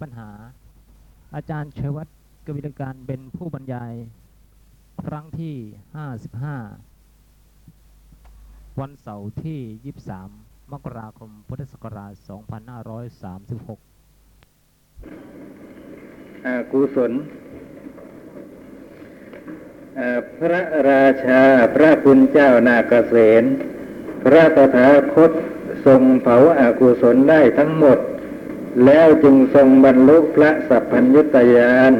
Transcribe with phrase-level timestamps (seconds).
[0.00, 0.30] ปัญหา
[1.34, 2.16] อาจารย์ชัยวัฒน์
[2.46, 3.92] กวิลการเป็นผู้บรรยาย
[5.02, 5.54] ครั้งที่
[7.16, 9.58] 55 วันเสาร์ที่
[10.32, 12.26] 23 มกราคม พุทธศักราช 2536
[16.46, 17.12] อากุศล
[20.38, 20.60] พระ
[20.90, 21.42] ราชา
[21.74, 23.46] พระคุณเจ้านาเกษตร
[24.22, 25.30] พระตถาคต
[25.86, 27.98] ทรงเผาอากุศลได้ทั้งหมด
[28.86, 31.92] แล้วจึงทรงบรรลุพระสัพพัญญุตยาน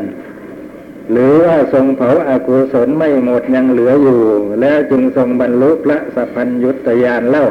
[1.11, 4.21] หรือว่าทรงเผาอากุศลไม่หมดยังเหลืออยู่
[4.61, 7.47] แล้วจึงทรงบรรลุพระสัพพัญญุตยานเล่า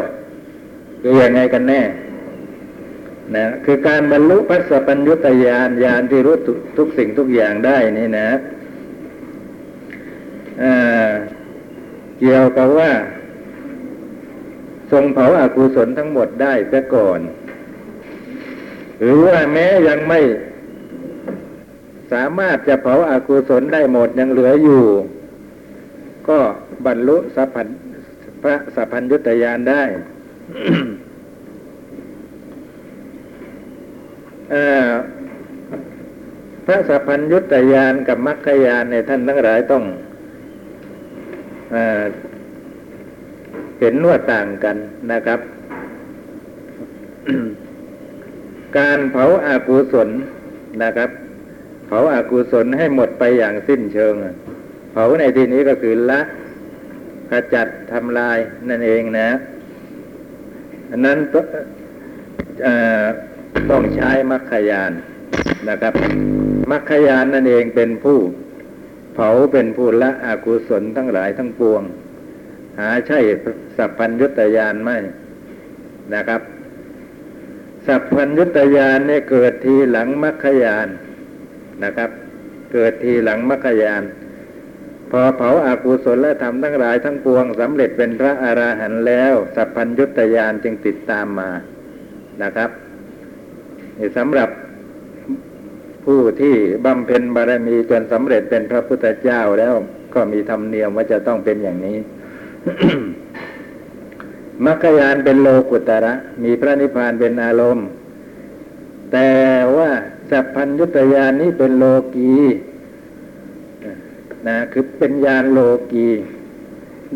[1.01, 1.81] คือยังไงกันแน่
[3.35, 6.35] นะคือการบรรลุพระสัพพัญญุตยานญาณที่รู้
[6.77, 8.29] ทุกสิ่งทุกอย่างได้นี่นะ
[12.19, 12.91] เกี่ยวกับว่า
[14.91, 17.19] ทรงเผาอากุศลทั้งหมดได้ซะก่อน
[18.99, 20.19] หรือว่าแม้ยังไม่
[22.11, 24.83] สามารถจะเผาอากุศลได้หมดยังเหลืออยู่
[26.29, 26.39] ก็
[26.85, 27.67] บรรลุสัพพัญ
[28.41, 29.83] พระสัพพัญญุตยานได้
[36.65, 39.83] พระสัพพัญญุตยานกับมรรคยานเนี่ยท่านทั้งหลายต้อง
[41.71, 42.03] เออ
[43.79, 44.75] เห็นว่าต่างกัน
[45.11, 45.39] นะครับ
[48.77, 50.09] การเผาอากุศล
[50.83, 51.09] นะครับ
[51.87, 54.13] เผาอากุศลให้หมดไปอย่างสิ้นเชิง
[54.91, 56.21] เผาในที่นี้ก็คือละ
[57.29, 58.37] ขจัดทำลาย
[58.69, 59.29] นั่นเองนะ
[60.89, 61.45] อันนั้นต้อง
[62.63, 63.03] เอ่อ
[63.69, 64.91] ต้องใช้มรรคยาน
[65.69, 65.93] นะครับ
[66.71, 68.17] มรรคยานนั่นเองเป็นผู้
[69.15, 71.81] เผาเป็นผู้ละอากุศลทั้งหลายทั้งปวง
[72.79, 73.19] หาใช่
[73.77, 74.97] สัพพัญญุตยานไม่
[76.15, 76.41] นะครับ
[77.89, 80.87] สัพพัญญุตยานเนี่ยเกิดทีหลังมรรคยาน
[81.83, 82.09] นะครับ
[82.73, 84.03] เกิดทีหลังมรรคยาน
[85.11, 91.49] พอเผาอากุศลและทำทั้งหลายทั้งปวงสำเร็จเป็นพระอราหันต์แล้ว สัพพัญญุตยานจึงติดตามมา
[92.43, 92.69] นะครับ
[94.17, 94.49] สำหรับ
[96.05, 99.73] ผู้ที่บำเพ็ญบารมีจนสำเร็จเป็นพระพุทธเจ้าแล้ว
[100.13, 101.97] ก็มีธรรมเนียมว่าจะต้องเป็นอย่างนี้
[104.65, 107.87] มรรคยานเป็นโลกุตระ มีพระนิพพานเป็นอารมณ์
[109.11, 109.31] แต่
[109.77, 109.91] ว่า
[110.29, 112.35] สัพพัญญุตยานนี้เป็นโลกี
[114.47, 115.59] นะคือเป็นญาณโล
[115.91, 116.07] กี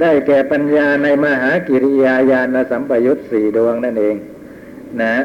[0.01, 4.15] ได้แก่ปัญญาในมหากิริยาญาณสัมปยุตสี่ดวงนั่นเอง
[5.01, 5.15] นะ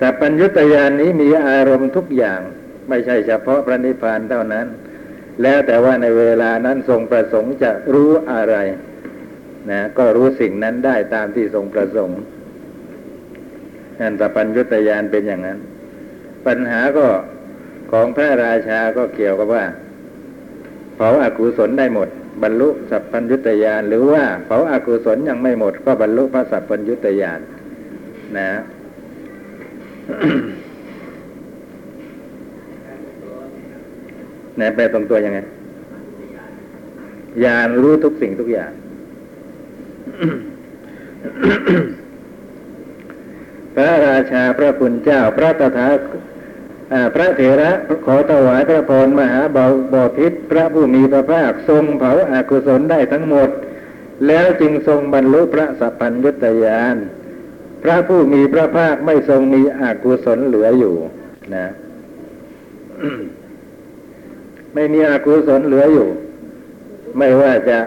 [0.00, 2.40] สัพพัญญุตยานนี้มีอารมณ์ทุกอย่าง
[2.88, 4.66] ไม่ใช่เฉพาะพระนิพพานเท่านั้น
[5.42, 8.56] แล้วแต่ว่าในเวลานั้นทรงประสงค์จะรู้อะไร
[9.68, 12.20] นะก็รู้สิ่งนั้นได้ตามที่ทรงประสงค์
[14.00, 15.58] นั่นสัพพัญญุตยานเป็นอย่างนั้น
[16.46, 17.06] ปัญหาก็
[17.90, 19.64] ของพระราชาก็เกี่ยวกับว่า
[20.96, 22.08] เผาอากุศลได้หมด
[22.42, 27.40] บรรลุสัพพัญญุตยานหรือว่าเผาอากุศลยังไม่หมด ก็บรรลุพระสัพพัญญุตยาน
[28.38, 28.50] นะ
[34.56, 35.38] ไหนแปลตรงตัวยังไง
[37.44, 38.70] ญาณรู้ทุกสิ่งทุกอย่าง
[43.74, 45.88] พระราชาพระคุณเจ้า พระตถา
[47.14, 47.70] พระเถระ
[48.06, 53.48] ขอถวายพระพรมหาบาบอพิษพระผู้มีพระภาคทรงเผาอากุศลได้ทั้งหมด
[54.26, 56.96] แล้วจึงทรงบรรลุพระสัพพัญญุตยาน
[57.82, 60.94] พระผู้มีพระภาคไม่ทรงมีอากุศลเหลืออยู่
[61.54, 61.66] นะ
[64.74, 66.08] ไม่มีอากุศลเหลืออยู่
[67.18, 67.78] ไม่ว่าจะ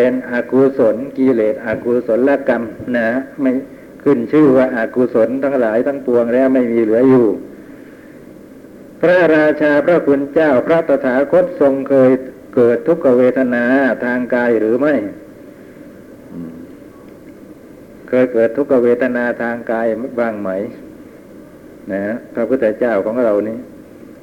[0.00, 2.62] เป็นอกุศลกิเลสอกุศลกรรม
[2.96, 3.08] นะ
[3.40, 3.50] ไม่
[4.02, 7.26] ขึ้นชื่อว่าอากุศลทั้งหลายทั้งปวงแล้วไม่มีเหลืออยู่
[9.00, 12.10] พระราชาพระคุณเจ้าพระตถาคตทรงเคย
[12.54, 13.64] เกิดทุกขเวทนา
[14.04, 14.94] ทางกายหรือไม่
[18.08, 19.86] เคยเกิดทุกขเวทนาทางกาย
[20.20, 20.50] บ้างไหม
[21.92, 22.04] นะ
[22.34, 23.58] พระพุทธเจ้าของเรานี้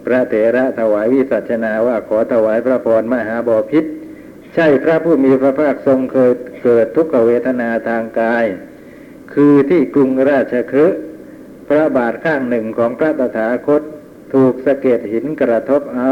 [0.05, 3.85] พระเถระถวายวิสัชนาว่าขอถวายพระพรมหาบอพิษ
[4.55, 6.31] ใช่พระผู้มีพระภาคทรงเคย
[6.63, 8.45] เกิดทุกขเวทนาทางกาย
[9.33, 10.99] คือที่กรุงราชคฤห์
[11.67, 13.81] พระบาทข้างหนึ่งของพระตถาคต
[14.33, 16.11] ถูกสะเก็ดหินกระทบเอา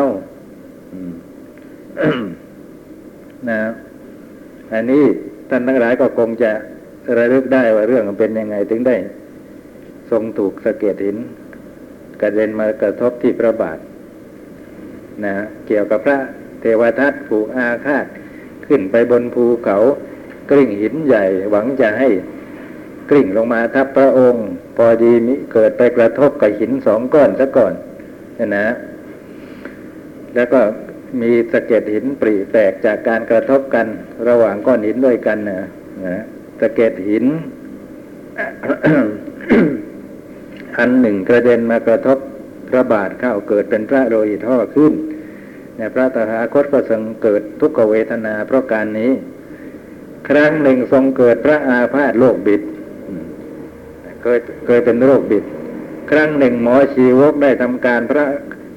[3.50, 3.62] นะ
[4.74, 5.04] อันนี้
[5.50, 6.52] ท่านทั้งหลายก็คงจะ
[7.18, 8.96] ระลึกได้ว่าเรื่องมันเป็นยังไงถึงได้
[10.12, 11.18] ทรงถูกสะเก็ดหิน
[12.22, 13.78] กระเด็นมากระทบที่พระบาท
[15.26, 15.34] นะ
[15.68, 16.18] เกี่ยวกับพระ
[16.62, 18.06] เทวทัตผูกอาฆาต
[18.68, 19.78] ขึ้นไปบนภูเขา
[20.50, 22.10] กริ่งหินใหญ่ หวังจะให้
[23.10, 24.46] กริ่งลงมาทับพระองค์
[24.78, 27.74] พอดีมิเกิดไปกระทบกับหินสองก้อนซะก่อน
[28.40, 28.68] นะนะ
[30.36, 30.62] แล้วก็
[31.22, 33.88] มีสะเก็ดหินปริแตกจากการกระทบกัน
[34.28, 35.62] ระหว่างก้อนหินด้วยกันนะ
[36.06, 36.22] นะ
[36.60, 37.26] สะเก็ดหิน
[40.78, 42.18] อันหนึ่งกระเด็นมากระทบ
[42.70, 44.94] พระบาทเข้าเกิดเป็นพระโลหิตห่อขึ้น
[45.78, 49.12] เนี่พระตถาคตก็ทรงเกิดทุกขเวทนาเพราะการนี้
[50.30, 52.62] ครั้งหนึ่งทรงเกิดพระอาพาธโรคบิด
[54.22, 55.44] เคยเคยเป็นโรคบิด
[56.12, 58.26] ครั้งหนึ่งหมอชีวกได้ทำการพระ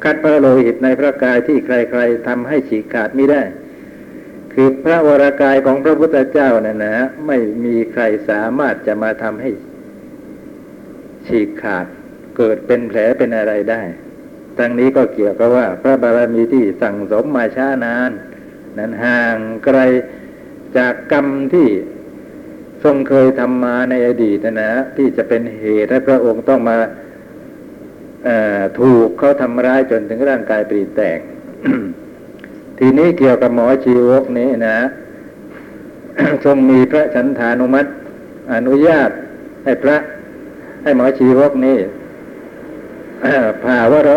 [0.05, 3.43] คัดพระโลหิตในพระกายที่ใคร ๆทำให้ฉีกขาดไม่ได้
[4.53, 6.97] คือพระวรากายของพระพุทธเจ้าน่ะนะ
[7.27, 9.51] ไม่มีใครสามารถจะมาทำให้
[11.27, 11.87] ฉีกขาด
[12.37, 13.83] เกิดเป็นแผลเป็นอะไรได้
[14.59, 18.11] ทั้งนี้ก็เกี่ยวกับว่า พระบารมีที่สั่งสมมาช้านาน
[18.79, 19.79] นั้นห่างไกล
[20.77, 21.69] จากกรรมที่
[22.85, 26.77] ทรงเคยทำมาในอดีตนะนะที่จะเป็นเหตุให้พระองค์ต้องมา
[28.81, 31.19] ถูกเขาทำร้ายจนถึงร่างกายปรีแตก
[32.79, 34.79] ทีนี้เกี่ยวกับหมอชีวกนี้นะ
[36.45, 37.91] ทรงมีพระฉันทานุมัติ
[38.53, 39.11] อนุญาต
[39.65, 39.97] ให้พระ
[40.83, 41.77] ให้หมอชีวกนี้
[43.65, 44.11] ผ่าวร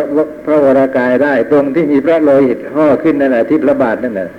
[0.45, 4.29] พระวรากายได้ตรงที่มีพระโลหิตห่อขึ้นนั่นแหละที่พระบาทนั่นแหละ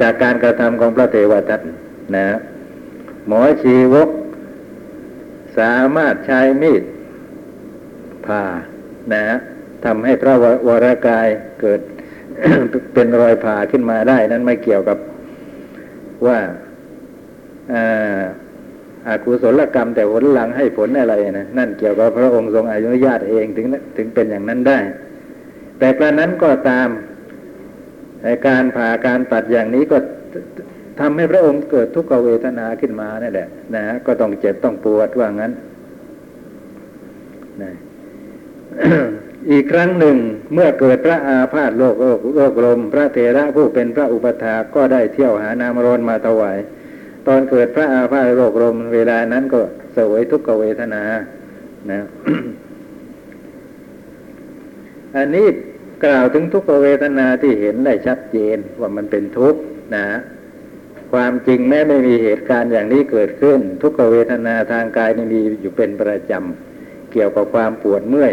[0.00, 1.60] จากการกระทำของพระเทวทัต
[2.16, 2.26] นะ
[3.26, 4.08] หมอชีวก
[5.58, 6.82] สามารถใช้มีด
[8.26, 8.42] ผ่า
[9.12, 9.24] นะ
[9.84, 10.34] ทำให้พระ
[10.66, 11.26] วรากาย
[11.60, 11.80] เกิด
[12.94, 14.98] เป็นรอยผ่าขึ้นมาได้ นั้นไม่เกี่ยวกับ
[16.26, 16.38] ว่า
[19.08, 23.66] อาอากุศลกรรมแต่ผลหลังให้ผลอะไรนะนั่นเกี่ยวกับพระองค์ทรงอนุญาตเองถึง
[23.96, 24.78] ถึงเป็นอย่างนั้นได้
[25.78, 26.88] แต่กระนั้นก็ตาม
[28.22, 29.98] ในการผ่าการตัดอย่างนี้ก็
[31.00, 35.52] ทำให้พระองค์เกิดทุกขเวทนาขึ้นมานั่นแหละนะก็ต้องเจ็บต้องปวดว่างั้น
[37.62, 37.72] นะ
[39.50, 40.16] อีกครั้งหนึ่ง
[40.52, 46.58] เมื่อเกิดพระอาพาธโรคโรคโรคลม พระเถระผู้เป็นพระอุปถาก็ได้เที่ยวหานามรนมาถวาย
[47.26, 49.60] ตอนเกิดพระอาพาธโรคลมเวลานั้นก็
[49.94, 51.02] เสวยทุกขเวทนา
[51.90, 52.00] นะ
[55.16, 55.46] อันนี้
[56.04, 59.60] กล่าวถึงทุกขเวทนาที่เห็นได้ชัดเจนว่ามันเป็นทุกข์
[59.96, 60.06] นะ
[61.12, 68.28] ความจริงแม้ไม่มีเหตุการณ์อย่างนี้เกิดขึ้น ทุกขเวทนาทางกายนี่มีอยู่เป็นประจำเกี่ยวกับความปวดเมื่อ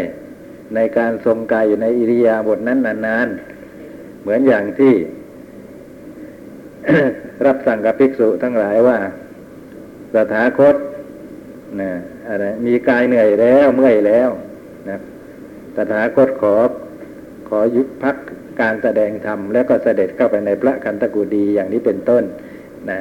[0.74, 4.94] ในการทรงกายอยู่ในอิริยาบถนั้นนานๆ เหมือนอย่างที่
[7.46, 8.98] รับสั่งกับภิกษุทั้งหลายว่า
[10.16, 10.76] สถาคต
[11.80, 11.90] นะ
[12.28, 14.28] อะไรมีกายเหนื่อยแล้วเมื่อยแล้ว
[14.88, 14.98] นะ
[15.76, 16.54] ตถาคตขอ
[17.48, 18.16] ขอยุดพัก
[18.60, 22.24] การแสดงธรรมแล้วก็เสด็จเข้าไปในพระคันตกูดีอย่างนี้เป็นต้น
[22.90, 22.98] นะ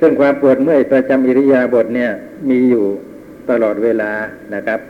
[0.00, 2.10] ซึ่งความปวดเมื่อยประจำอิริยาบถเนี่ย
[2.50, 2.84] มีอยู่
[3.50, 4.12] ตลอดเวลา
[4.54, 4.80] นะครับ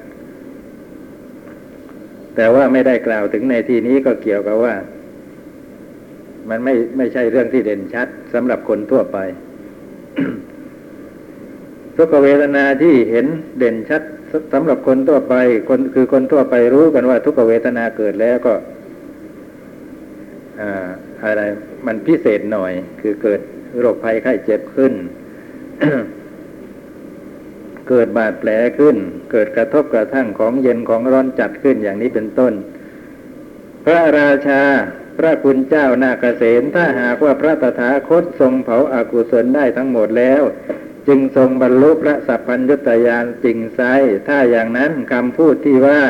[2.36, 4.74] แต่ว่าไม่ได้กล่าวถึงในที่นี้ก็เกี่ยวกับว่า
[6.48, 9.18] มันไม่ไม่ใช่เรื่องที่เด่นชัดสำหรับคนทั่วไป
[11.96, 13.26] ทุกเวทนาที่เห็น
[13.58, 14.02] เด่นชัด
[14.52, 15.34] สำหรับคนทั่วไป
[15.68, 18.54] คนคือคนทั่วไปรู้กันว่า ทุกเวทนาเกิดแล้วก็
[20.60, 20.88] อ่า
[21.22, 21.42] อะไร
[21.86, 23.40] มันพิเศษหน่อย คือเกิด
[23.80, 24.92] โรคภัยไข้เจ็บขึ้น
[27.90, 28.96] เกิดบาดแผลขึ้น
[29.32, 32.52] เกิดกระทบกระทั่งของเย็นของร้อนจัดขึ้นอย่างนี้เป็นต้น
[33.84, 34.62] พระราชา
[35.18, 40.42] พระคุณเจ้านาเกษมถ้าหากว่าพระตถาคตทรงเผาอากุศลได้ทั้งหมดแล้ว
[41.08, 43.80] จึงทรงบรรลุพระสัพพัญญุตยานจริงไซ
[44.28, 46.00] ถ้าอย่างนั้นคำพูดที่ว่า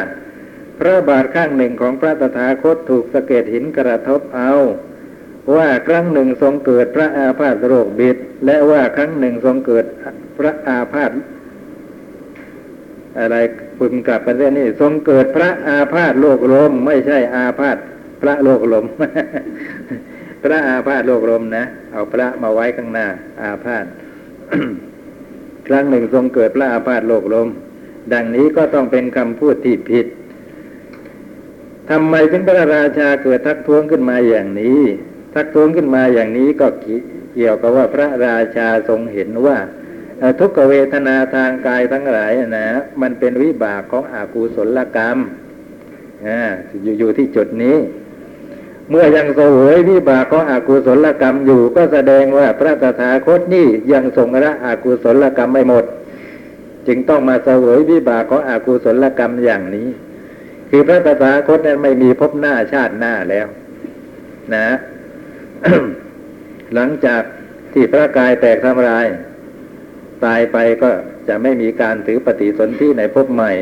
[0.78, 4.52] พระบาทข้างหนึ่งของพระตถาคตถูกสะเก็ดหินกระทบเอา
[5.56, 9.84] ว่าครั้งหนึ่งทรงเกิดพระอาพาธโรคบิดและว่าครั้งหนึ่งทรงเกิด
[10.38, 11.10] พระอาพาธ
[13.18, 13.36] อะไร
[13.78, 17.76] ปึมกลับกันเรื่องนี้ทรงเกิดพระอาพาธโรคลม ไม่ใช่อาพาธ
[18.20, 18.84] พระโรคลม
[20.42, 23.06] พระอาพาธโรคลมนะเอาพระมาไว้ข้างหน้า
[23.42, 23.84] อาพาธ
[25.66, 27.48] ครั้งหนึ่งทรงเกิดพระอาพาธโรคลม
[28.12, 30.06] ดังนี้ก็ต้องเป็นคำพูดที่ผิด
[31.90, 34.80] ทำไมถึงพระราชาเกิดทักท้วงขึ้นมาอย่างนี้
[35.34, 36.66] ทักท้วงขึ้นมาอย่างนี้ก็
[37.34, 39.56] เกี่ยวกับว่าพระราชาทรงเห็นว่า
[40.40, 42.68] ทุกเวทนาทางกายทั้งหลายนะ
[43.02, 45.18] มันเป็นวิบากของอากูศลกรรม
[46.82, 47.78] อยู่อยู่ที่จุดนี้
[48.90, 55.84] เมื่อยังสวยวิบากของอากุศลกรรมอยู่ก็แสดงว่าพระตถาคตนี่ยังทรงละอากุศลกรรมไม่หมด
[56.86, 59.88] จึงต้องมาสวยวิบากของอากุศลกรรมอย่างนี้
[60.70, 63.46] คือพระตถาคตนั้นไม่มีพบหน้าชาติหน้าแล้ว
[64.54, 64.68] นะ
[66.74, 67.22] หลังจาก
[67.72, 69.06] ที่พระกายแตกทำลาย
[70.24, 70.90] ตายไปก็
[71.28, 73.52] จะไม่มีการถือปฏิสนธิในภพใหม่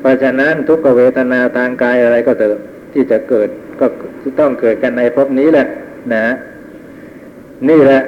[0.00, 2.56] เพราะฉะนั้นทุกขเวทนาทางกายอะไรก็เถอะ
[2.92, 3.48] ที่จะเกิด
[3.80, 3.86] ก็
[4.40, 5.66] ต้องเกิดกันในภพนี้แหละ
[6.14, 6.26] นะ
[7.68, 8.02] นี่แหละ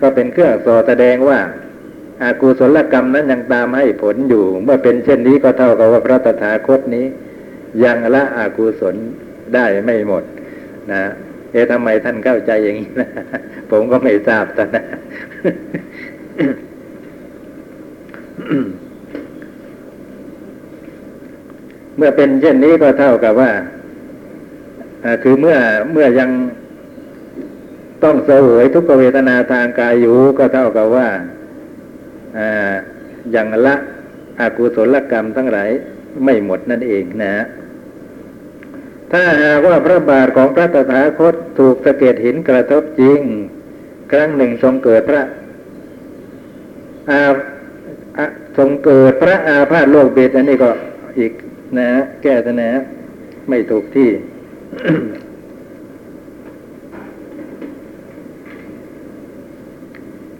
[0.00, 1.38] ก็เป็นเครื่องสอแสดงว่า
[2.22, 7.06] อากุศลกรรมนั้นยังตามให้ผลอยู่ เมื่อเป็นเช่นนี้ก็เท่ากับว่าพระตถาคตนี้
[7.84, 8.94] ยังละอากุศล
[9.54, 10.24] ได้ไม่หมด
[10.92, 11.02] นะ
[11.54, 13.08] เอ๊ะทำไมท่านเข้าใจอย่างนี้นะ
[13.70, 14.84] ผมก็ไม่ทราบตอนนะ
[21.96, 23.50] เมื่อเป็นเช่นนี้ก็เท่ากับว่า
[25.22, 25.56] คือเมื่อ
[25.92, 26.30] เมื่อยัง
[28.04, 31.08] ต้องเสวยทุกเวทนาทางกายอยู่ก็เท่ากับว่า
[33.32, 33.74] อย่างละ
[34.40, 35.70] อากุศลกรรมทั้งหลาย
[36.24, 37.34] ไม่หมดนั่นเองนะ
[39.14, 43.20] ถ้าหากว่าพระบาทของพระตถาคตถูกสะเก็ดหินกระทบจริง
[44.12, 45.22] ครั้งหนึ่งทรงเกิดพระ
[47.10, 47.22] อา
[48.56, 50.70] ทรงเกิดพระอาพาธโลกเบ็ดอันนี้ก็
[51.18, 51.32] อีก
[51.78, 51.88] นะ
[52.22, 52.70] แก้นะ
[53.48, 54.10] ไม่ถูกที่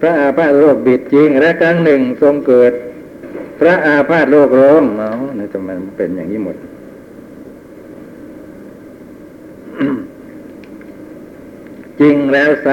[0.00, 2.72] พระอาพาธโลกบิดจริง และครั้งหนึ่งทรงเกิด
[3.60, 6.58] พระอาพาธโลกร้มเอาเนี่ยทำไมมันเป็นอย่างนี้หมด
[12.00, 12.68] จริงแล้วไซ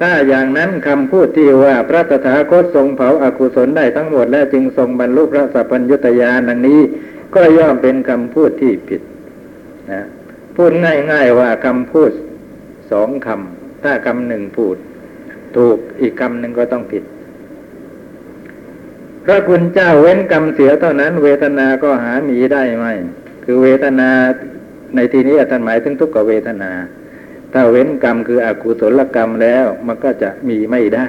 [0.00, 6.80] ถ้าอย่างนั้นคำพูดที่ว่าพระตถาคตทรงเผาอากุศลได้ทั้งหมดแล้วจึงทรงบรรลุพระสัพพัญญุตญาณดังนี้
[7.34, 9.02] ก็ย่อมเป็นคำพูดที่ผิด
[9.92, 10.02] นะ
[10.56, 12.10] พูดง่ายๆว่าคำพูด
[12.90, 14.76] สองคำถ้าคำหนึ่งพูด
[15.56, 17.04] ถูกอีกคำหนึ่งก็ต้องผิด
[19.24, 22.86] พระคุณเจ้าเว้นกรรมเสียเท่านั้น เวทนาก็หามีได้ไหม
[23.44, 24.10] คือเวทนา
[24.94, 26.72] ในที่นี้ท่านหมายถึงทุกขเวทนา
[27.52, 31.06] ถ้าเว้นกรรมคืออกุศลกรรมแล้วมันก็จะมีไม่ได้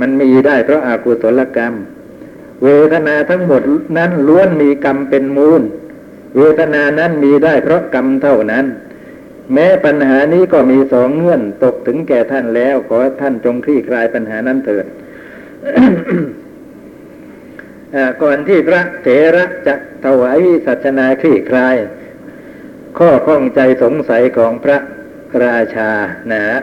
[0.00, 1.74] มันมีได้เพราะอากุศลกรรม
[2.64, 3.62] เวทนาทั้งหมด
[3.98, 5.62] นั้นล้วนมีกรรมเป็นมูล
[6.36, 8.66] เวทนานั้นมีได้เพราะกรรมเท่านั้น
[9.52, 14.86] แม้ปัญหานี้ก็มีสองเงื่อนตกถึงแก่ท่านแล้วขอท่านจงคลี่คลายปัญหานั้นเถิด
[18.22, 21.76] ก่อนที่พระเถระจะถวายวิสัชนาคลี่คลาย
[22.98, 24.78] ข้อข้องใจสงสัยของพระ
[25.44, 25.90] ราชา
[26.32, 26.58] นะฮะ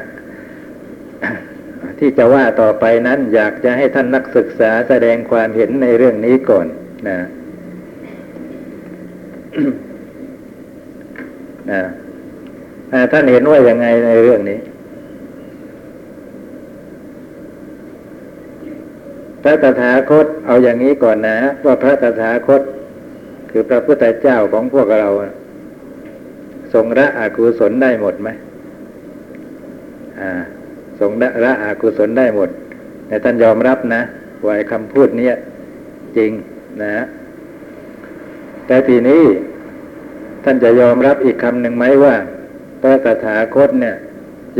[1.99, 6.67] ที่จะว่าต่อไปนั้นอยากจะให้ท่านนักศึกษาแสดงความเห็นในเรื่องนี้ก่อน
[7.07, 7.19] นะ
[11.71, 11.81] นะ
[13.11, 14.59] ท่านเห็นว่ายังไงในเรื่องนี้
[19.43, 22.61] พระตถาคตเอาอย่างนี้ก่อนนะ ว่าพระตถาคต
[23.51, 25.09] คือพระพุทธเจ้าของพวกเรา
[26.73, 28.29] ทรงละอากุศลได้หมดไหม
[30.19, 30.31] อ่า
[30.99, 31.11] ทรง
[31.43, 32.49] ละอากุศลได้หมด
[33.07, 34.01] แต่ท่านยอมรับนะ
[34.45, 35.29] ว่าคำพูดนี้
[36.17, 36.31] จริง
[36.83, 37.05] นะ
[38.67, 39.23] แต่ทีนี้
[40.43, 42.15] ท่านจะยอมรับอีกคำหนึ่งไหมว่า
[42.81, 43.95] พระตถาคตเนี่ย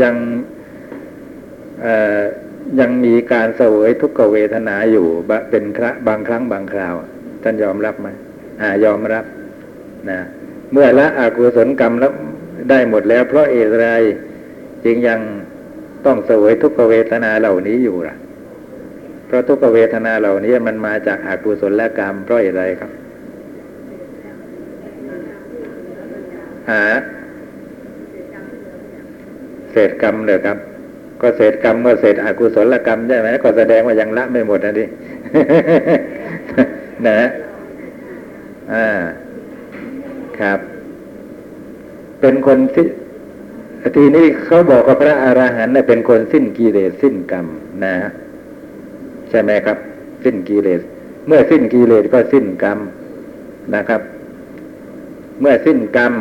[0.02, 0.14] ยัง
[2.80, 5.06] ยังมีการเสวยทุกขเวทนาอยู่
[5.50, 6.94] เป็นคระบางครั้งบางคราว
[7.42, 8.08] ท่านยอมรับไหม
[8.60, 9.24] อ่ายอมรับ
[10.10, 10.20] นะ
[10.72, 12.12] เมื่อละอกุศลกรรมแล้ว
[12.70, 13.86] ได้หมดแล้ว เพราะเอไร
[14.84, 15.20] จึงยัง
[16.06, 18.14] ต้องเสวยทุกขเวทนาเหล่านี้อยู่ล่ะ
[19.26, 22.90] เพราะทุกขเวทนาเหล่านี้มันมาจากอากุศลกรรม เพราะอะไรครับ
[26.70, 26.84] หา
[29.72, 30.58] เศษกรรมเลยครับ
[31.20, 34.84] ก็เศษกรรมเมื่อเศษอกุศลกรรมใช่ไหมก็แสดงว่ายังละไม่หมดนะดิ
[37.08, 37.20] นะ
[38.74, 38.86] อ่า
[40.40, 40.58] ครับ
[42.20, 42.86] เป็นคนที่
[43.96, 47.46] ทีนี้เขาบอกว่าพระอรหันต์เป็นคนสิ้นกิเลสสิ้นกรรม
[47.84, 47.94] นะ
[49.30, 49.78] ใช่ไหมครับ
[50.24, 50.80] สิ้นกิเลส
[51.26, 52.78] เมื่อสิ้นกิเลสก็สิ้นกรรม
[53.74, 54.00] นะครับ
[55.40, 56.12] เมื่อสิ้นกรรม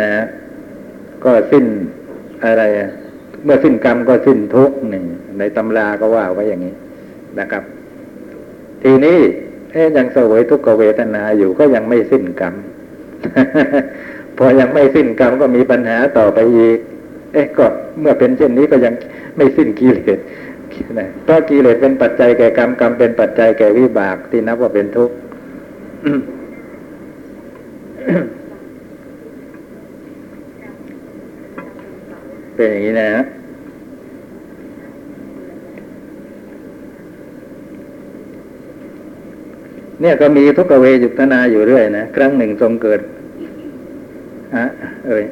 [0.00, 0.10] นะ
[1.24, 1.64] ก็สิ้น
[2.44, 2.62] อะไร
[3.44, 5.04] เมื่อสิ้นกรรมก็สิ้นทุกหนึ่ง
[5.38, 6.74] ในตำราก็ว่าไว้อย่างนี้
[7.40, 7.62] นะครับ
[8.82, 9.18] ทีนี้
[9.72, 12.54] เอ๊ยังเสวยทุกขเวทนาอยู่ก็ยังไม่สิ้นกรรม
[14.38, 16.78] พอยังไม่สิ้นกรรมก็มีปัญหาต่อไปอีก
[17.32, 17.64] เอ๊ะก็
[18.00, 18.94] เมื่อเป็นเช่นนี้ก็ยัง
[19.36, 20.18] ไม่สิ้นกิเลส
[21.24, 25.14] เพราะกิเลสเป็นปัจจัยแก่กรรมกรรมเป็นปัจจัยแก่วิบากที่นับว่าเป็นทุกข์
[32.54, 33.10] เป็นอย่างนี้นะ
[40.00, 43.00] เนี่ยก็มีทุกเวยุตนาอยู่เรื่อยนะครั้งหนึ่งทรงเกิด
[44.54, 44.64] อะ
[45.06, 45.24] เอ้ย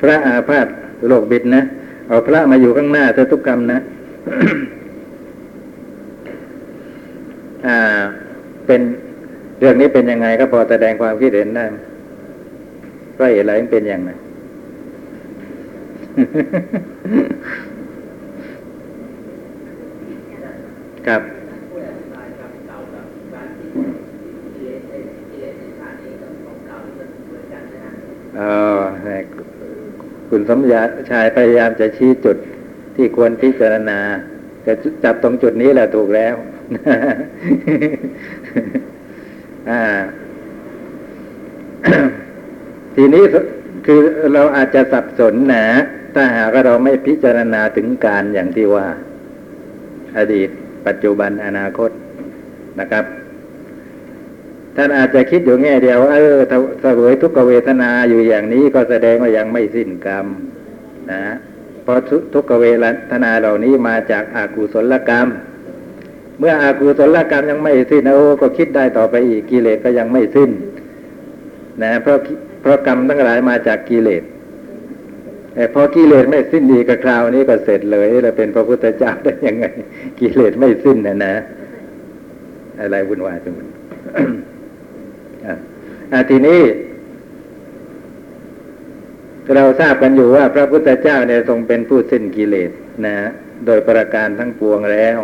[0.00, 0.66] พระอาพาธ
[1.08, 1.62] โลกบิดนะ
[2.08, 3.78] เอาพระมาอยู่ข้างหน้าเธอทุกกรรมนะ
[7.66, 7.78] อ่า
[8.66, 8.80] เป็น
[9.58, 11.64] เรื่องนี้เป็นยังไงก็พอแสดงความคิดเห็นได้
[13.18, 14.10] ก็เหตุอะไรเป็นอย่างไร
[21.06, 21.22] ครับ
[28.29, 28.42] เอ
[28.78, 28.80] อ
[30.30, 32.36] คุณสมยาชายพยายามจะชี้จุด
[32.96, 33.98] ที่ควรพิจารณา
[34.66, 34.72] จะ
[35.04, 36.34] จับตรงจุดนี้แหละถูกแล้ว
[42.94, 43.24] ทีนี้
[43.86, 44.00] คือ
[44.34, 45.66] เราอาจจะสับสนนะ
[46.14, 48.86] ถ้าหากเราไม่พิจารณาถึงการอย่างที่ว่า
[50.18, 50.48] อดีต
[50.86, 51.90] ปัจจุบันอนาคต
[52.80, 53.04] นะครับ
[54.76, 56.38] ท่านอาจจะคิดอยู่แง่เดียวเออ
[56.80, 60.26] เสวยทุกขเวทนาอยู่อย่างนี้ก็แสดงว่ายังไม่สิ้นกรรม
[61.12, 61.22] นะ
[61.82, 61.98] เพราะ
[62.34, 62.64] ทุกขเว
[63.10, 65.28] ทนาเหล่านี้มาจากอากุศลกรรม
[66.38, 70.50] เมื่ออากุศลกรรมยังไม่สิ้นโอ้ก็คิดได้ต่อไปอีกกิเลสก็ยังไม่สิ้น
[71.82, 72.18] นะเพราะ
[72.60, 74.22] เพราะกรรมทั้งหลายมาจากกิเลส
[75.54, 79.66] แต่พอกิเลสไม่สิ้นดีกับคราวนี้ก็เสร็จเลยเราเป็นพระพุทธเจ้าได้ยังไง
[80.20, 81.34] กิเลสไม่สิ้นนะนะ
[82.80, 83.66] อะไรวุ่นวายไปหมด
[86.28, 86.60] ทีนี้
[89.54, 92.70] เราทราบกันอยู่ว่าพระพุทธเจ้าเนี่ยทรงเป็นผู้สิ้นกิเลส
[93.06, 93.16] นะ
[93.66, 95.18] โดยประการทั้งปวงแล้ว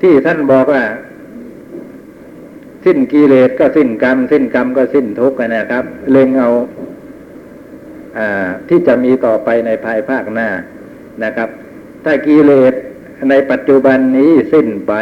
[0.00, 0.84] ที่ท่านบอกว่า
[2.84, 6.50] สิ้นกิเลสก็สิ้นกรรม สิ้นกรรมก็สิ้นทุกข์นะครับ เล็งเอา
[8.18, 10.48] อาที่จะมีต่อไปในภายภาคหน้า
[11.24, 11.48] นะครับ
[12.04, 12.74] ถ้ากิเลส
[13.30, 14.92] ในปัจจุบันนี้สิ้นไป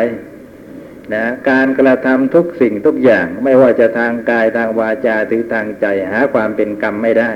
[1.14, 7.32] นะการกระทำทุกสิ่งทุกอย่างไม่ว่าจะทางกายทางวาจาหรือทางใจหาความเป็นกรรมไม่ได้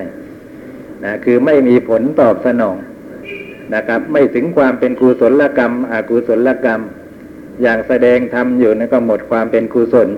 [1.05, 2.77] นะคือไม่มีผลตอบสนอง
[3.75, 6.81] นะครับ ไม่ถึงความเป็นกุศลกรรมอกุศลกรรม
[7.63, 10.09] อย่างแสดงทำอยู่นั่นก็หมดความเป็นกุศล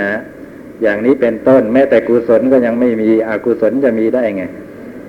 [0.00, 0.12] นะ
[0.82, 4.44] อย่างนี้เป็นต้นแม้แต่กุศลก็ยังไม่มีอกุศลจะมีได้ไง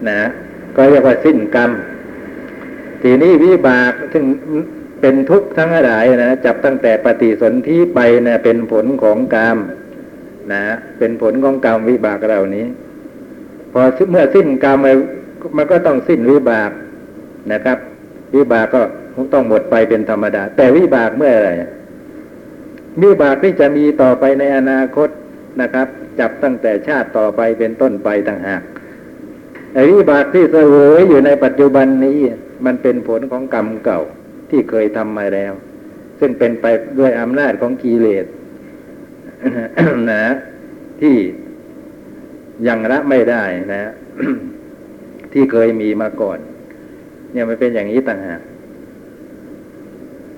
[0.09, 0.21] นะ
[0.75, 1.71] ก็เรียกว่าสิ้นกรรม
[3.01, 4.23] ทีนี้วิบากซึ่ง
[5.05, 9.57] เป็นทุกข์ทั้งหลายนะจับตั้งแต่ปฏิสนธิไปนะเป็นผลของกรรม
[10.53, 10.63] นะ
[10.97, 12.65] เป็นผลของกรรมวิบากเหล่านี้
[13.73, 14.77] พอเมื่อสิ้นกรรม
[15.57, 16.71] มันก็ต้องสิ้นวิบาก
[17.51, 17.77] นะครับ
[18.35, 18.81] วิบากก็
[19.33, 21.53] ต้องหมดไปเป็นธรรมดา แต่วิบากเมื่อไหร่
[23.03, 25.09] วิบากที่จะมีต่อไปในอนาคต
[25.61, 25.87] นะครับ
[26.19, 28.61] จับตั้งแต่ชาติต่อไปเป็นต้นไปต่างหาก
[29.73, 32.17] ไอ้วิบากที่เสวยอยู่ในปัจจุบันนี้
[32.65, 34.01] มันเป็นผลของกรรมเก่า
[34.55, 35.53] ที่เคยทำมาแล้ว
[36.19, 36.65] ซึ่งเป็นไป
[36.99, 38.25] ด้วยอำนาจของกิเลส
[40.11, 40.25] นะ
[41.01, 41.15] ที่
[42.67, 43.91] ยังละไม่ได้นะ
[45.33, 46.39] ที่เคยมีมาก่อน
[47.31, 48.41] เนี่ยมันเป็นอย่างนี้ต่างหาก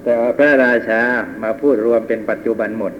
[0.03, 1.01] แต่พระราชา
[1.43, 2.93] มาพูดรวมเป็นปัจจุบันหมด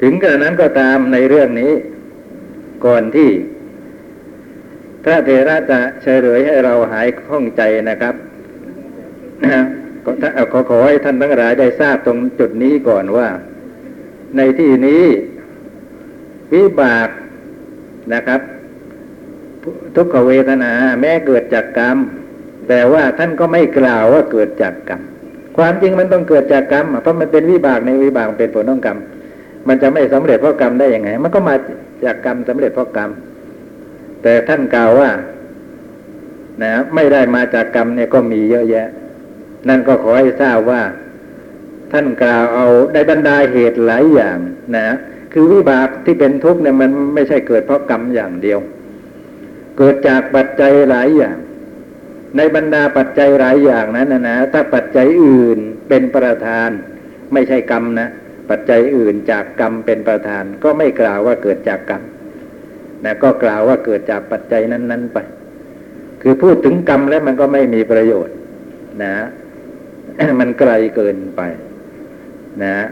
[0.00, 1.72] ถึงกระนั้นก็ตามในเรื่องนี้
[2.86, 3.28] ก่อนที่
[5.08, 8.14] พระเทระจะเฉลยให้เราหายข้องใจนะครับ
[10.04, 10.12] ก็
[10.52, 13.28] ขอขอให้ท่านทั้งหลายได้ทราบตรงจุดนี้ก่อนว่า
[14.36, 15.02] ในที่นี้
[16.54, 17.08] วิบาก
[18.14, 18.40] นะครับ
[19.96, 21.96] ทุกขเวทนาแม้เกิดจากกรรม
[22.68, 25.00] แต่ว่าท่านก็ไม่กล่าวว่าเกิดจากกรรม
[25.56, 28.98] ความจริงมันต้องเกิดจากกรรมเพราะมันเป็นวิบากในวิบากเป็นผลของกรรม
[29.68, 31.54] มันจะไม่สำเร็จเพราะกรรมได้ยังไง มันก็มา
[32.04, 33.10] จากกรรมสำเร็จเพราะกรรม
[34.28, 35.10] แต่ท่านกล่าวว่า
[36.62, 38.88] นะไม่ได้มาจากกรรมเนี่ยก็มีเยอะแยะ
[39.68, 40.82] นั่นก็ขอให้ทราบว่า
[41.92, 44.38] ท่านกล่าวเอาได้บรรดาเหตุหลายอย่าง
[44.76, 44.88] นะ
[45.32, 48.58] คือวิบากที่เป็นทุกข์เนี่ยมันไม่ใช่เกิดเพราะกรรมอย่างเดียว
[49.78, 51.36] เกิดจากปัจจัยหลายอย่าง
[52.36, 55.58] ในบรรดาปัจจัยหลายอย่างนั้นนะนะถ้าปัจจัยอื่น
[55.88, 56.70] เป็นประธาน
[57.32, 58.08] ไม่ใช่กรรมนะ
[58.50, 62.04] ปัจจัยอื่นจากกรรมเป็นประธาน ก็ไม่กล่าวว่าเกิดจากกรรม
[63.04, 65.18] นะก็กล่าวว่าเกิดจากปัจจัยนั้น ๆ ไป
[66.22, 68.36] คือพูดถึงกรรมแล้วมันก็ไม่มีประโยชน์
[69.04, 69.14] นะ
[70.40, 71.40] มันไกลเกินไป
[72.64, 72.86] นะ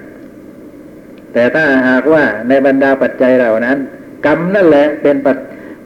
[1.32, 3.78] แต่ถ้าหากว่าในบรรดาปัจจัยเหล่านั้น
[4.26, 5.36] กรรมนั่นแหละเป็นปัจ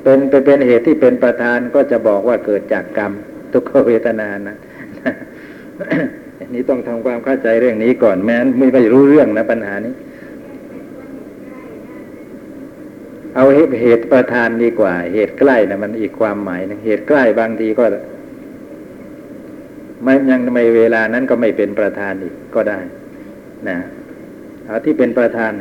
[0.03, 3.13] เป็นเป็นเหตุที่เป็นประธานก็จะบอกว่าเกิดจากกรรม
[3.53, 4.57] ทุกขเวทนานะ
[6.55, 9.95] นี่ต้องทำความเข้าใจเรื่องนี้ก่อนแม้ไม่ไปรู้เรื่องนะปัญหานี้
[13.35, 13.45] เอา
[13.83, 17.85] เหตุประธานดีกว่า เหตุใกล้นะมันอีกความหมายนึงเหตุใกล้บางทีก็
[20.03, 22.79] ไม่ยังไม่เวลานั้นก็ไม่เป็นประธานอีกก็ได้
[23.69, 23.79] นะ
[24.67, 25.53] เอาที่เป็นประธาน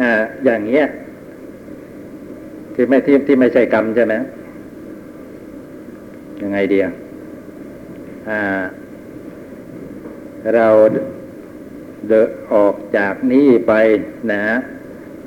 [0.00, 0.10] อ่า
[0.44, 0.84] อย่างเงี้ย
[2.74, 4.14] ที่ไม่ที่ที่ไม่ใช่กรรมใช่ไหม
[6.42, 6.86] ยังไงเดีย
[10.54, 10.68] เรา
[12.08, 13.72] เดนออกจากนี้ไป
[14.32, 14.44] นะ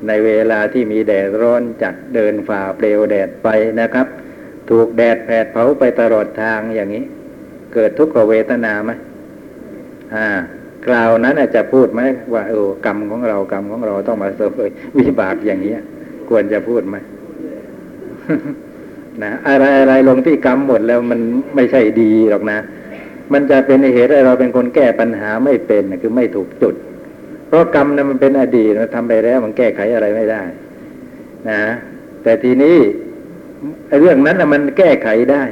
[0.07, 3.49] ในเวลาที่มีแดดร้อนจัดเดินฝ่าเปลวแดดไป
[3.81, 4.07] นะครับ
[4.69, 7.03] ถูกแดดแผดเผาไปตลอดทางอย่างนี้
[7.73, 8.91] เกิดทุกขเวทนาไหม
[10.15, 10.27] อ่า
[10.87, 12.01] กล่าวนั้นอาจจะพูดไหม
[12.33, 15.73] ว่าเออกรรมของเรากรรมของเราต้องมาเสวยวิบากอย่างนี้
[16.29, 16.97] ควรจะพูดไหม
[19.23, 21.19] นะอะไรอะไรลงที่กรรมหมดแล้วมัน
[21.55, 22.59] ไม่ใช่ดีหรอกนะ
[23.33, 26.75] มันจะเป็นเหตุให้เราเป็นคนแก้ปัญหาไม่เป็นคือไม่ถูกจุด
[27.47, 30.43] เพราะกรรมนะมันเป็นอดีตมันทำไปแล้วมันแก้ไขอะไรไม่ได้
[31.49, 31.61] นะ
[32.23, 32.77] แต่ทีนี้
[33.99, 35.43] เรื่องนั้นนะมันแก้ไขได้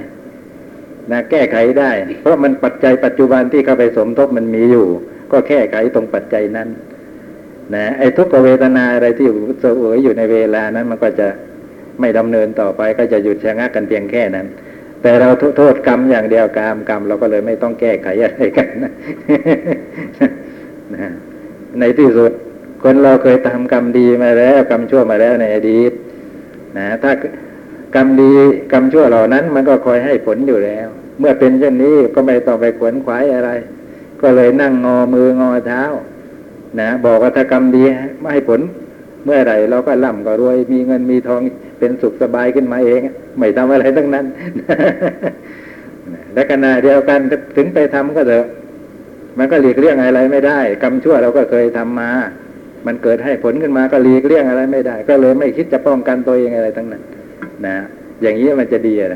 [1.12, 4.88] นะแก้ไขได้ เพราะมันปัจจัยปัจจุบันที่เข้าไปสมทบมันมีอยู่
[5.32, 6.70] ก็แก้ไขตรงปัจจัยนั้น
[7.76, 9.28] นะไอ้ทุกขเวทนาอะไรที่
[9.62, 11.28] เสวยอยู่ในเวลานั้นมันก็จะ
[12.00, 14.48] ไม่ดำเนินต่อไปก็จะหยุดชะงักกันเพียงแค่นั้น
[15.02, 18.92] แต่เราโทษกรรมอย่างเดียวกรรมกรรมเราก็เลยไม่ต้องแก้ไขอะไรกันนะ
[20.96, 21.10] นะ
[21.80, 22.32] ในที่สุด
[22.84, 25.92] คนเราเคยทำกรรมดีมาแล้ว กรรมชั่วมาแล้วในอดีต
[26.78, 27.12] นะถ้า
[27.96, 28.32] กรรมดี
[28.72, 30.88] กรรมชั่วเหล่านั้น มันก็คอยให้ผลอยู่แล้ว
[31.20, 33.50] เมื่อเป็นเช่นนี้ก็ไม่ต้องไปขวนขวายอะไร
[34.22, 35.84] ก็เลยนั่งงอมืองอเท้า
[36.80, 37.84] นะบอกว่าถ้ากรรมดี
[38.20, 38.62] ไม่ให้ผล
[39.26, 41.42] เมื่อไหร่เราก็ร่ำก็รวยมีเงินมีทอง
[41.80, 43.00] เป็นสุขสบายขึ้นมาเอง
[43.40, 44.26] ไม่ทำอะไรทั้งนั้น
[46.34, 47.20] และขณะเดียวกัน
[47.56, 48.46] ถึงไปทำก็เถอะ
[49.38, 52.12] มันก็หลีกเลี่ยงอะไรไม่ได้กรรมชั่วเราก็เคยทำมา
[52.88, 57.02] มันเกิดให้ผลขึ้นมาก็หลีกเลี่ยงอะไรไม่ได้ ก็เลยไม่คิดจะป้องกันตัวเองอะไรทั้งนั้น
[57.66, 57.76] นะ
[58.22, 59.16] อย่างนี้มันจะดีอะไร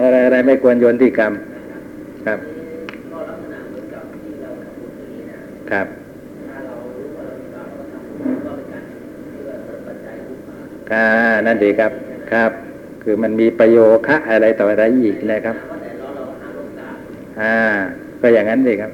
[0.00, 1.32] อะไรอะไรไม่ควรโยนที่กรรม
[2.26, 2.38] ครับ
[5.70, 5.86] ครับ
[10.92, 11.06] ค่ะ
[11.46, 11.92] นั่นดีครับ
[12.32, 12.50] ครับ
[13.02, 15.56] คือมันมีประโยคะอะไรต่ออะไรอีกนะครับ
[17.40, 17.56] อ่า
[18.20, 18.92] ก็อย่างนั้นสิครับ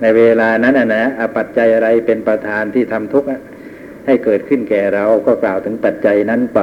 [0.00, 3.28] ในเวลานั้นนะนะอปัจจัยอะไรเป็นประธานที่ทำทุกข์
[4.06, 6.60] ให้เกิดขึ้นแก่เราก็กล่าวถึงปัจจัยนั้นไป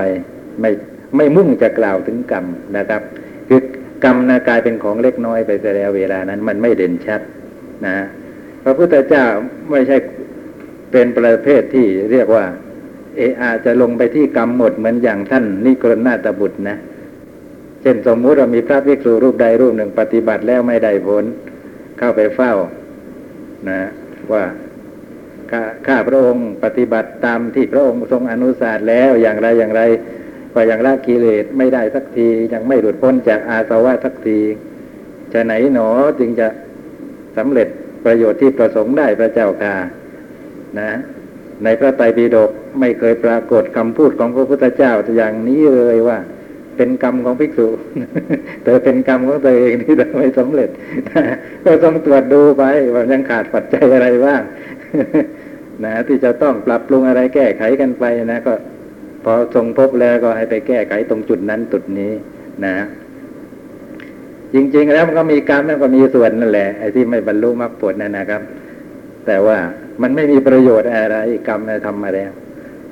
[0.62, 0.72] ไม่
[1.15, 2.46] ไม่มุ่งจะกล่าวถึงกรรม
[2.78, 3.02] นะครับ
[3.48, 3.62] คือ
[4.04, 7.22] กรรมนะกลายเป็นของเล็กน้อยไปแต่แล้วเวลานั้นมันไม่เด่นชัด
[7.86, 7.96] นะ
[8.63, 9.26] พระพุทธเจ้า
[9.72, 9.98] ไม่ใช่
[10.91, 12.46] เป็นประเภทที่เรียกว่า
[13.17, 16.78] เออาจะลงไปที่กรรมหมดเหมือนอย่างท่านนิกรนาตบุตรนะ
[17.82, 21.26] เช่นสมมุติเรามีพระภิกษุรูปใดรูปหนึ่งปฏิบัติแล้วไม่ได้ผล
[21.97, 22.54] เข้าไปเฝ้า
[23.69, 23.82] นะ
[24.34, 24.43] ว่า
[25.52, 29.82] ข้าข้าพระองค์ปฏิบัติตามที่พระองค์ทรงอนุสาสแล้วอย่างไรอย่างไร
[30.54, 34.39] ก็ยังละกิเลสไม่ได้สักทียังไม่หลุดพ้นจากอาสวะสักที
[35.34, 36.47] จะไหนหนอจึงจะ
[37.38, 37.67] สำเร็จ
[38.06, 39.76] ประโยชน์ที่ประสงค์ได้พระเจ้าค่ะ
[40.80, 40.91] นะ
[41.63, 42.49] ในพระไตรปิฎก
[42.80, 46.17] ไม่เคยปรากฏคำพูดของพระพุทธเจ้าอย่างนี้เลยว่า
[46.78, 47.67] เป็นกรรมของภิกษุ
[48.63, 50.69] แต่เป็นกรรมของตัวเองที่เราไม่สำเร็จ
[51.65, 54.41] ก็ต้องตรวจดูไปว่ายังขาดปัจจัยอะไรบ้าง
[55.86, 58.54] นะที่จะต้องปรับปรุงอะไรแก้ไขกันไปนะ ก็
[59.23, 62.12] พอทรงพบแล้วก็ให้ไปแก้ไขตรงจุดนั้นจุดนี้
[62.65, 62.76] นะ
[64.54, 68.41] จริง ๆ แล้วมันก็มีกรรมนั่นก็มีส่วนนั่นแหละไอ้ที่ไม่บรรลุมรรคผลนั่นนะครับ
[69.25, 69.57] แต่ว่า
[70.01, 72.31] มันไม่มีประโยชน์อะไรกรรมทำมาแล้ว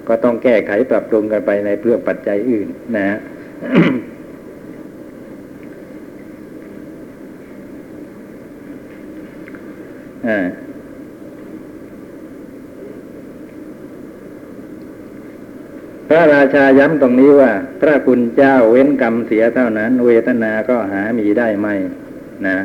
[0.08, 2.68] ก็ต้องแก้ไขปรับปรุงกันไปในเรื่องปัจจัยอื่น
[2.98, 3.18] นะ
[10.28, 10.40] อ่า
[16.08, 21.68] พระราชาย้ำตรงนี้ว่า พระคุณเจ้าเว้นกรรมเสียเท่านั้น เวทนาก็หามีได้ไหม
[22.48, 22.58] นะ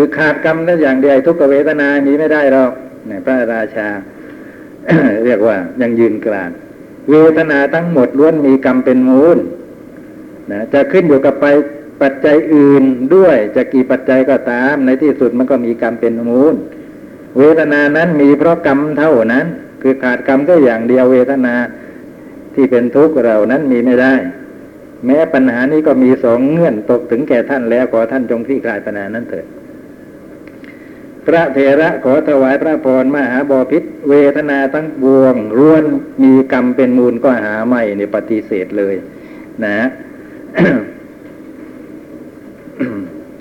[0.00, 2.72] คือขาดกรรมนั่นอย่างเดียวทุกเวทนามีไม่ได้หรอก
[3.24, 3.88] พระราชา
[5.24, 6.50] เรียกว่ายังยืนกลาง
[7.10, 9.38] เวทนาทั้งหมดล้วนมีกรรมเป็นมูล
[10.50, 11.46] นะจะขึ้นอยู่กับไป
[12.02, 12.84] ปัจจัยอื่น
[13.14, 16.54] ด้วยจะกี่ปัจจัยก็ตาม ในที่สุดมันก็มีกรรมเป็นมูล
[17.38, 19.46] เวทนานั้นมีเพราะกรรมเท่านั้น
[19.82, 21.54] คือขาดกรรมก็อย่างเดียวเวทนา
[22.54, 24.14] ที่เป็นทุกข์เรานั้นมีไม่ได้
[25.06, 29.46] แม้ปัญหานี้ก็มีสองเงื่อนตกถึงแก่ท่านแล้วขอท่านจงคลี่คลายปัญหานั้นเถิด
[31.34, 35.84] ระเถระขอถวายพระพรมหาบอพิษเวทนาทั้งบวงร้วน
[36.22, 38.94] มีกรรมเป็นมูลก็หาไม่ในปฏิเสธเลย
[39.64, 39.78] นะ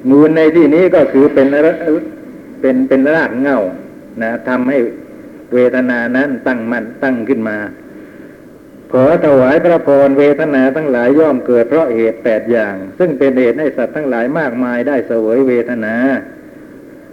[0.10, 1.47] มูลในที่นี้ก็คือเป็น
[2.62, 3.60] เป็นเป็นรากเง่า
[4.21, 4.78] นะทำให้
[5.54, 7.58] เวทนานั้นตั้งมันตั้งขึ้นมา
[8.91, 15.95] ขอถวายพระพรเวทนาทั้งหลายย่อมเกิดเพราะเหตุแปดอย่าง ซึ่งเป็นเหตุให้สัตว์ทั้งหลายมากมายได้เสวยเวทนา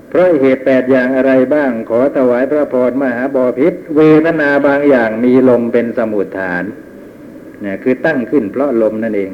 [0.09, 6.64] เพราะเหตุแปดอย่างอะไรบ้าง ขอถวายพระพรมหาบอพิษเวทนาบางอย่างมีลมเป็นสมุทฐาน
[7.62, 9.31] เนี่ยคือตั้งขึ้นเพราะลมนั่นเอง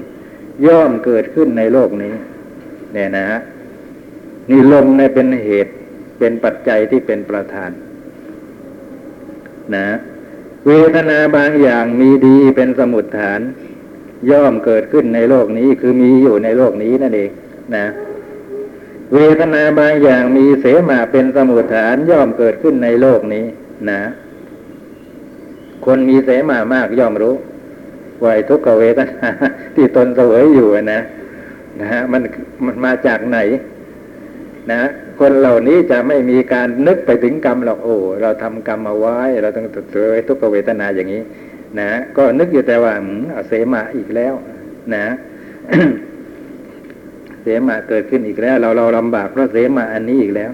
[0.67, 2.15] ย่อมเกิดขึ้นในโลกนี้
[2.95, 3.39] เนี่ยนะฮะ
[4.51, 5.73] นี่ลมเนี่ยเป็นเหตุ
[6.19, 7.71] เป็นปัจจัยที่เป็นประธาน
[9.75, 9.89] นะ
[10.67, 13.41] เวทนาบางอย่างมีดีเป็นสมุทฐาน
[14.31, 17.31] ย่อมเกิดขึ้นในโลกนี้คือมีอยู่ในโลกนี้นั่นเอง
[17.77, 17.87] นะ
[19.15, 23.45] เวทนาบางอย่างมีเสมาเป็นสมุทฐานย่อมเกิดขึ้นในโลกนี้
[23.91, 24.01] นะ
[25.85, 27.35] คนมีเสมามากย่อมรู้
[28.23, 29.29] ว่าไอ้ทุกขเวทนา
[29.75, 31.01] ที่ตนเสวยอยู่นะ
[31.81, 32.23] นะฮะมัน
[32.65, 33.39] มันมาจากไหน
[34.73, 34.81] นะ
[35.21, 41.23] คนเหล่านี้จะไม่มีการนึกไปถึงกรรมหรอกโอ้เราทำกรรมมาไว้ เราต้องเสวยทุกขเวทนาอย่างนี้
[41.81, 44.35] นะก็นึกอยู่แต่ว่าอืมเอาเสมาอีกแล้ว
[44.95, 45.05] นะ
[47.43, 50.51] เสมาเกิดขึ้นอีกแล้ว เราเราลำบากเพราะเสมาอันนี้อีกแล้ว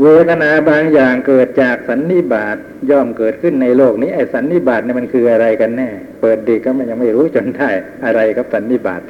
[0.00, 2.56] เวทนาบางอย่างเกิดจากสันนิบาต
[2.90, 5.88] ย่อมเกิดขึ้นในโลกนี้ไอ้สันนิบาตเนี่ยมันคืออะไรกันแน่
[6.20, 7.70] เปิดดีก็มันยังไม่รู้จนได้
[8.06, 9.00] อะไรกับสันนิบาต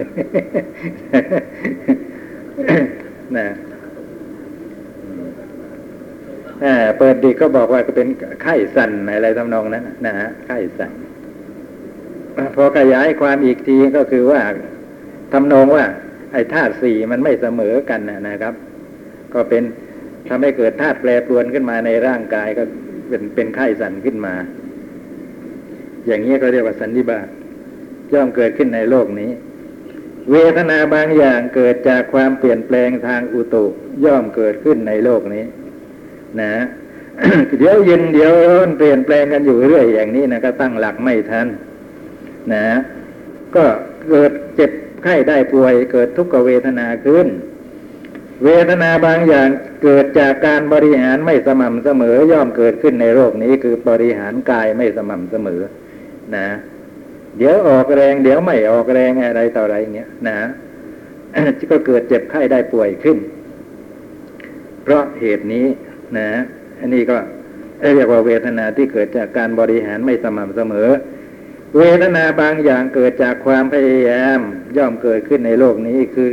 [3.37, 3.49] นะ
[6.65, 8.07] อ่าเปิดดีก็บอกว่าก็เป็น
[8.43, 10.93] ไข้สั่นอะไรทำนองนั้นนะนะฮะไข้สั่น
[12.57, 14.41] พอขยายความอีกทีก็คือว่า
[15.33, 15.85] ทำนองว่า
[16.33, 18.55] ไอ้ธาตุสี่มันไม่เสมอกันนะนะครับ
[19.35, 19.63] ก็เป็น
[20.29, 22.63] ทำให้เกิดธาตุแปรปรวนขึ้นมาในร่างกายก็
[23.09, 24.35] เป็นเป็นไข้สั่นขึ้นมา
[26.07, 27.27] อย่างนี้ก็เรียกว่าสันนิบาต
[28.13, 29.31] ย่อมเกิดขึ้นในโลกนี้
[30.31, 33.65] เวทนาบางอย่างเกิดจากความเปลี่ยนแปลงทางอุตุ
[34.05, 35.45] ย่อมเกิดขึ้นในโลกนี้
[36.41, 36.53] นะ
[37.59, 41.47] เดี๋ยวเย็นเดี๋ยวร้อนเปลี่ยนแปลงกันอยู่เรื่อยอย่างนี้นะก็ตั้งหลักไม่ทัน
[42.55, 42.67] นะ
[43.57, 43.65] ก็
[44.09, 44.71] เกิดเจ็บ
[45.03, 47.29] ไข้ได้ป่วยเกิดทุกขเวทนาขึ้น
[48.45, 49.49] เวทนาบางอย่าง
[49.83, 55.61] เกิดจากการบริหารไม่สม่ำเสมอย่อมเกิดขึ้นในโลกนี้คือบริหารกายไม่สม่ำเสมอ
[56.37, 56.49] นะ
[57.39, 60.39] เดี๋ยวออกแรง เดี๋ยวไม่ออกแรงอะไรต่ออะไรเงี้ยนะ
[61.71, 63.19] ก็เกิดเจ็บไข้ได้ป่วยขึ้น
[64.83, 65.67] เพราะเหตุนี้
[66.19, 66.31] นะ
[66.81, 67.17] อันนี้ก็
[67.95, 70.89] เรียกว่าเวทนาที่เกิดจากการบริหารไม่สม่ำเสมอ
[71.77, 74.39] เวทนาบางอย่างเกิดจากความพยายาม
[74.77, 76.29] ย่อมเกิดขึ้นในโลกนี้คือ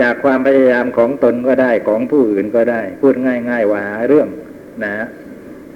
[0.00, 4.28] จากความพยายามของตนก็ได้ของผู้อื่นก็ได้ พูดง่าย ๆ ว่าหาเรื่อง
[4.84, 4.96] นะ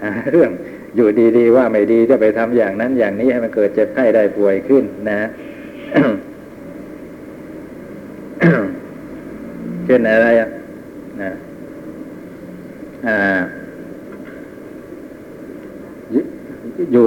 [0.04, 0.50] หาเรื่อง
[0.96, 5.20] อยู่ดีๆ ว่าไม่ดีจะไปทำอย่างนั้นอย่างนี้ให้มันเกิดเจ็บไข้ได้ป่วยขึ้นนะ
[9.86, 10.48] เช่นอะไรอะ
[11.22, 11.32] นะ
[13.08, 13.18] อ่า
[16.92, 17.06] อยู่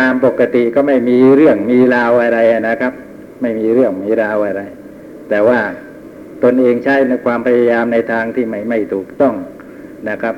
[0.00, 2.92] ตามปกติก็ไม่มีเรื่องมีราวอะไรนะครับ
[3.40, 4.62] ไม่มีเรื่องมีราวอะไร
[5.30, 5.60] แต่ว่า
[6.42, 9.34] ตนเองใช้ในความพยายามในทางที่ไม่ไม่ถูกต้อง
[10.08, 10.34] นะครับ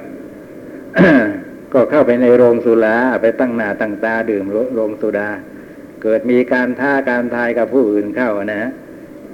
[1.72, 5.28] ก็เข้าไปในโรงสุราไปตั้งหน้าตั้งตาดื่มโรงสุดา
[6.02, 8.70] เกิดมีการท้าการทายกับผู้อื่นเข้านะ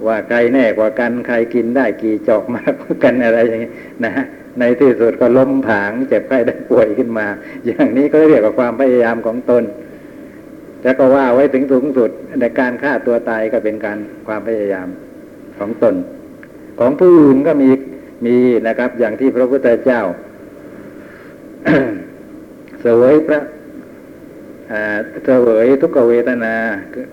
[0.07, 3.71] ว่าใครแน่กว่ากันใครกินได้กี่จอกมากกว่ากันอะไรอย่างนี้
[4.05, 4.13] นะ
[4.59, 7.27] ในที่สุดก็ล้มผางเจ็บไข้ได้ป่วยขึ้นมา
[7.67, 9.63] อย่างนี้ก็เรียกว่าความพยายามของตน
[10.83, 14.89] แล้วก็ว่าไว้ถึงสูงสุดในการฆ่าตัวตายก็เป็นการความพยายาม
[15.59, 15.95] ของตน
[16.81, 17.71] ของผู้อื่นก็มี
[18.27, 18.37] มี
[18.69, 20.03] นะครับ อย่างที่พระพุทธเจ้า
[22.81, 23.41] เสวยพระ
[25.25, 26.55] เสวยทุกเวทนา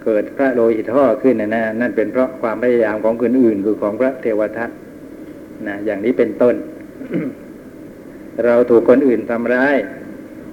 [0.04, 4.70] เกิดพระโลหิตห่อขึ้นนะนะนั่นเป็นเพราะความพยายามของคนอื่นคือของพระเทวทัต
[5.68, 6.56] นะอย่างนี้เป็นต้น
[8.46, 9.76] เราถูกคนอื่นทำร้าย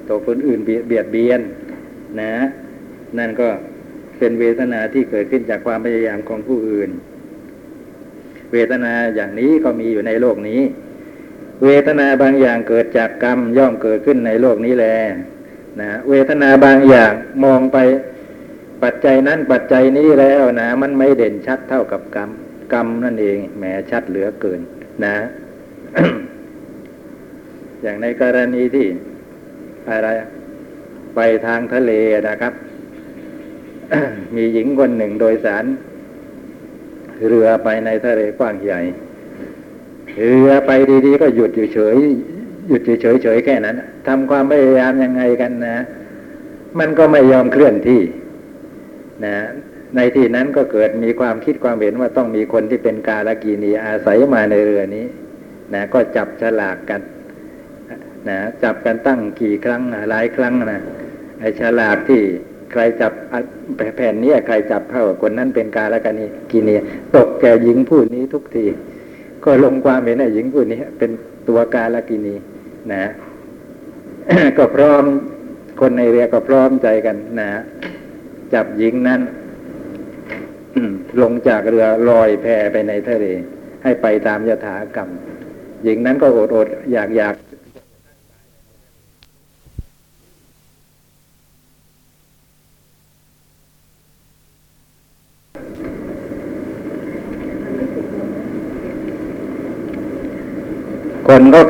[0.09, 1.41] ถูกคนอื่นเบียดเบียน
[2.21, 2.35] นะ
[3.19, 3.49] นั่นก็
[4.19, 6.91] เป็นเวทนาที่เกิดขึ้นจากความพยายามของผู้อื่น
[8.53, 10.63] เวทนาอย่างนี้ก็มีอยู่ในโลกนี้
[11.65, 14.87] เวทนาบางอย่างเกิดจากกรรมย่อมเกิดขึ้นในโลกนี้แล
[15.81, 17.13] นะเวทนาบางอย่าง
[17.45, 17.79] มองไป
[18.83, 22.31] ปัจจัยนั้นปัจจัยนี้แล้วนะมันไม่เด่นชัดเท่ากับกรรม
[22.73, 24.61] กรรมนั่นเองแหมชัดเหลือเกิน
[25.05, 25.17] นะ
[27.83, 28.87] อย่างในกรณีที่
[29.91, 30.09] อะไร
[31.17, 31.93] ไปทางทะเล
[32.29, 32.53] นะครับ
[34.35, 35.65] มีหญิงคนหนึ่งโดยสาร
[37.29, 38.81] เรือไปในทะเลกว้างใหญ่
[40.17, 40.71] เรือไป
[41.07, 41.97] ดีๆ ก็หยุดอยู่เฉย
[42.69, 45.79] หยุดอยู่เฉยๆแค่นั้นทำความพยายามยังไงกันนะ
[46.79, 48.03] มันก็ไม่ยอมเคลื่อนที่
[49.25, 49.37] นะ
[49.97, 55.07] ในที่นั้นก็เกิดมีความคิดความเห็นว่าต้องมีคนที่เป็นกาลกีนีอาศัยมาในเรือนี้
[55.75, 57.01] นะก็จับฉลากกัน
[58.29, 60.83] นะจับกันตั้งกี่ครั้งหลายครั้งนะ
[61.41, 62.23] ไอ้ฉลากที่
[62.73, 63.13] ใครจับ
[63.97, 66.77] แผ่นนี้ใครจับเข้าคนนั้นเป็นกาลกันีกินี
[67.17, 68.65] ตกแก่หญิงผู้นี้ทุกที
[69.45, 71.11] ก็ลงความเห็นไอ้หญิงผู้นี้เป็น
[71.49, 72.35] ตัวกาละกินี
[72.93, 73.05] นะ
[74.59, 75.05] ก็พร้อม
[75.81, 77.51] คนในเรือก็พร้อมใจกันนะ
[78.55, 79.21] จับหญิงนั้น
[81.23, 83.27] ลงจากเรือลอยแพไปในทะเล
[83.83, 85.09] ให้ไปตามยถากรรม
[85.85, 87.35] หญิงนั้นก็อดอดอยากอยาก
[101.29, 101.61] คนก็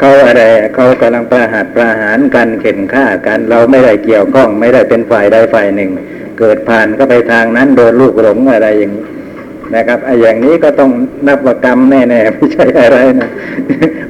[0.00, 0.42] เขาอะไร
[0.74, 5.90] เขากำลังประหัตประหารกันเข็นฆ่ากัน เราไม่ได้เกี่ยวข้อง ไม่ได้เป็นฝ่ายใดฝ่ายหนึ่ง
[6.38, 9.04] เกิดผ่านก็ไปทางนั้นโดนลูกหลงอะไรอย่างนี้
[9.74, 10.90] นะครับไอ้อย่างนี้ก็ต้อง
[11.26, 13.30] นับกรรมแน่ๆไม่ใช่อะไรนะ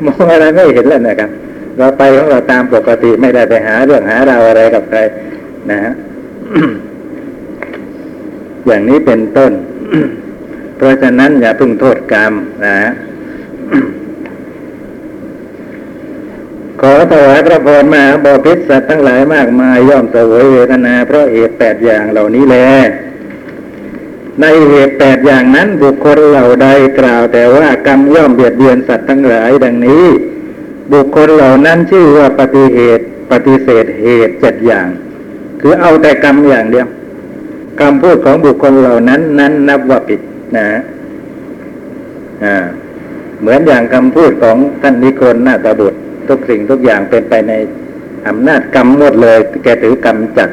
[0.04, 1.30] มองอะไรไม่เห็นแล้วนะครับ
[1.78, 4.98] เราไปของเราตามปกติไม่ได้ไปหาเรื่องหาราวอะไรกับใคร
[5.70, 5.92] นะฮะ
[8.66, 9.52] อย่างนี้เป็นต้น
[10.76, 12.32] เพราะฉะนั้นอย่าพึ่งโทษกรรม
[12.64, 12.90] นะฮะ
[16.80, 22.56] ขอ ถวายพระพรมหาบอพิษสัตว์ทั้งหลายมากมายย่อมเสวยเวทนาเพราะเหตุแปดอย่างเหล่านี้แล
[24.40, 26.68] ในเหตุแปดอย่างนั้นบุคคลเหล่าใด
[26.98, 30.04] กล่าวแต่ว่ากรรมย่อมเบียดเบียนสัตว์ทั้งหลายดังนี้
[30.92, 34.88] บุคคลเหล่านั้นชื่อว่าปฏิเหตุปฏิเสธเหตุเจ็ดอย่าง
[35.60, 36.86] คือเอาแต่กรรมอย่างเดียว
[37.80, 40.20] คำพูดของบุคคลเหล่านั้น นั้นนับว่าผิด
[40.56, 40.66] นะ
[42.44, 42.56] อ่า
[43.40, 47.52] เหมือนอย่างคำพูดของท่านนิโครนาตบุตร ทุกสิ่งทุกอย่างเป็นไปใน
[48.28, 50.50] อำนาจกรรมหมดเลย แกถือกรรมจัด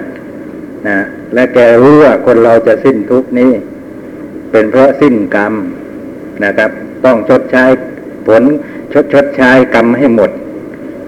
[0.87, 0.97] นะ
[1.33, 3.51] และแกรู้ว่าคนเราจะสิ้นทุกนี้
[4.51, 5.53] เป็นเพราะสิ้นกรรม
[6.43, 6.71] นะครับ
[7.05, 7.63] ต้องชดใช้
[8.27, 8.43] ผล
[8.93, 10.31] ชดชดใช้กรรมให้หมด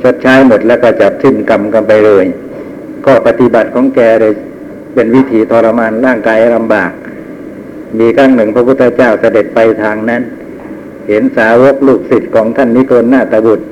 [0.03, 2.25] ชดใช้หมดแล้วก็จะสิ้นกรรมกันไปเลย
[3.05, 4.33] ก็ปฏิบัติของแกเลย
[4.93, 6.91] เป็นวิธีทรมานร่างกายลำบาก
[7.99, 10.21] มีครั้งหนึ่งพระพุทธเจ้าเสด็จไปทางนั้น
[11.07, 13.65] เห็นสาวกลูกศิษย์ของท่านนิโกรนาตบุตร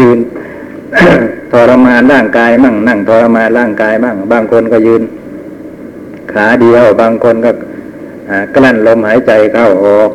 [0.00, 0.18] ยืน
[1.52, 5.02] ทรมานร่างกายมั่งนั่งทรมานร่างกายมั่งบางคนก็ยืน
[6.32, 7.50] ขาเดียว บางคนก็
[8.54, 10.10] กลั้นลมหายใจเข้าออก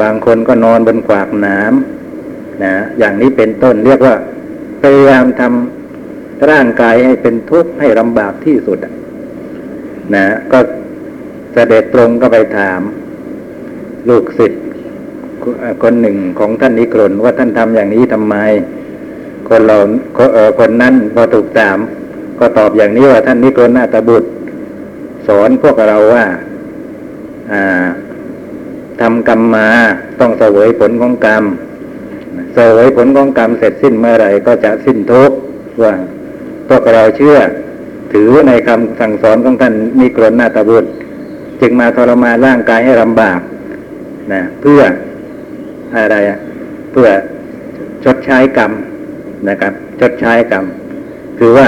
[0.00, 4.14] บางคนก็นอนบนขวากหน้ำนะอย่างนี้เป็นต้นเรียกว่า
[4.82, 8.92] พยายามทำร่างกายให้เป็นทุกข์ให้ลำบากที่สุดอะ
[10.14, 10.58] นะก็
[11.52, 12.80] เสด็จตรงก็ไปถาม
[14.08, 14.63] ลูกศิษย์
[15.82, 18.34] คนหนึ่งของท่านนิกรนว่าท่านทำอย่างนี้ทำไม
[19.48, 19.76] คนเรา
[20.14, 21.78] เคนนั้นพอถูกถาม
[22.38, 24.28] ก็ตอบอย่างนี้ว่าท่านนิกรนนาตบุตร
[25.26, 26.24] สอนพวกเราว่า
[27.52, 27.84] อ่า
[29.00, 29.68] ทำกรรมมา
[30.20, 31.44] ต้องเสวยผลของกรรม
[32.54, 35.36] เสวยผลของกรรมเสร็จสิ้นเมื่อไหร่ก็จะสิ้นทุกข์
[35.82, 35.94] ว่า
[36.68, 37.36] พวกเราเชื่อ
[38.12, 40.90] ถือในคำสั่งสอนของท่านนิกรนนาตบุตร
[41.60, 43.40] จึงมาทรมานร่างกายให้ลำบาก
[44.32, 44.80] นะเพื่อ
[45.98, 46.38] อะไรอะ
[46.92, 47.08] เพื่อ
[48.04, 48.70] ชดใช้กรรม
[49.48, 50.64] นะครับ ชดใช้กรรม
[51.38, 51.66] คือว่า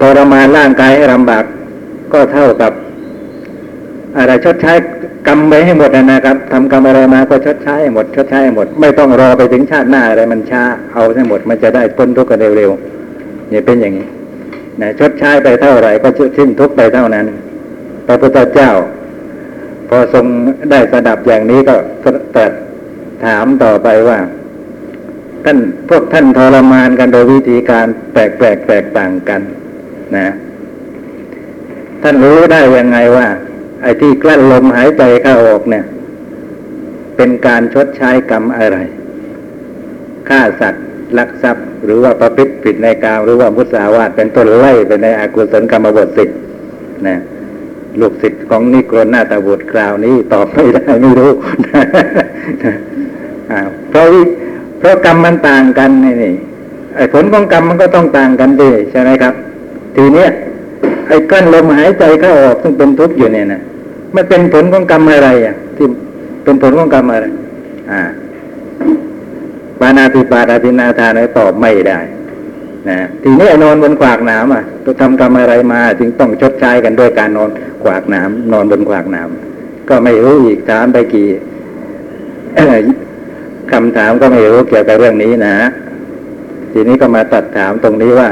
[0.00, 1.44] ทรมานร่างกายให้ลำบาก
[2.12, 2.72] ก็เท่ากับ
[4.16, 4.72] อะไรชดใช้
[5.26, 14.06] กรรมไปให้หมดนะครับทำกรรมอะไรมาก็ชดใช้ให้หมด ชดใช้ให้หมด ไม่ต้องรอไปถึงชาติหน้าอะไรมันช้าเอาให้หมดมันจะได้พ้นทุกข์กันเร็วๆเนี่ยเป็นอย่างนี้
[14.80, 17.24] นะชดใช้ไปเท่าไหร่ก็สิ้นทุกข์ไปเท่านั้น
[18.06, 18.70] พระพุทธเจ้า
[19.88, 20.24] พอทรง
[20.70, 21.74] ได้สดับอย่างนี้ก็
[22.34, 22.52] ตรัส
[23.24, 24.18] ถามต่อไปว่า
[25.44, 29.40] ท่านพวกท่านทรมานกันโดยวิธีการแปลกแปลกแตกต่างกัน
[30.16, 30.28] นะ
[32.02, 33.26] ท่านรู้ได้ยังไงว่า
[33.82, 35.84] ไอ้ที่กลั้นลมหายใจเข้าออกเนี่ย
[37.16, 38.78] เป็นการชดใช้กรรมอะไร
[40.28, 40.84] ฆ่าสัตว์
[41.18, 46.38] ลักทรัพย์ หรือว่าประพฤติผิดในกามหรือว่ามุสาวาทเป็นต้นไล่ไปในอากุศลกรรมบทสิทธิ์
[47.06, 47.16] นะ
[48.00, 51.32] ลูกศิษย์ของนิโครนาตาบุตรคราวนี้ตอบไม่ได้ไม่รู้
[53.90, 54.06] เพราะ
[54.78, 56.34] เพราะกรรมมันต่างกันนี่
[57.12, 59.34] ผลของกรรมมันก็ต้องต่างกันดีใช่ไหมครับ
[59.96, 60.30] ทีเนี้ย
[61.08, 63.60] ไอ้กั้นลมหายใจเข้าออกซึ่งเป็นทุกข์อยู่เนี่ยนะ
[64.14, 65.86] มันเป็นผลของกรรมอะไรอะ ที่
[66.44, 67.26] เป็นผลของกรรมอะไร
[67.92, 68.02] อ่า
[69.80, 71.98] ปานาติปาราตินาทานตอบไม่ได้
[72.90, 77.50] นะทีนี้นอนบนขวากน้ำอะจะทำกรรมอะไรมา จึงต้องชดใช้กันด้วยการนอน
[77.82, 81.28] ขวากน้ำนอนบนขวากน้ำก็ไม่รู้อีกถามไปกี่
[83.72, 85.56] คำถามก็ไม่รู้เกี่ยวกับเรื่องนี้นะ
[86.72, 88.30] ทีนี้ก็มาตัดถามตรงนี้ว่า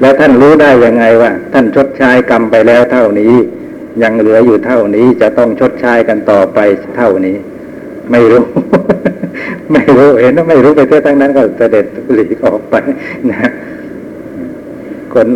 [0.00, 3.32] แล้วท่านรู้ได้ยังไงว่า ท่านชดใช้กรรมไปแล้วเท่านี้
[4.02, 6.58] ยังเหลืออยู่เท่านี้จะต้องชดใช้กันต่อไป
[6.96, 7.36] เท่านี้
[8.12, 8.42] ไม่รู้
[9.72, 12.74] ไม่รู้เห็นว่าไม่รู้ไปเท่าทั้งนั้นก็เสด็จหลีกออกไป
[13.30, 13.50] นะ
[15.14, 15.26] คน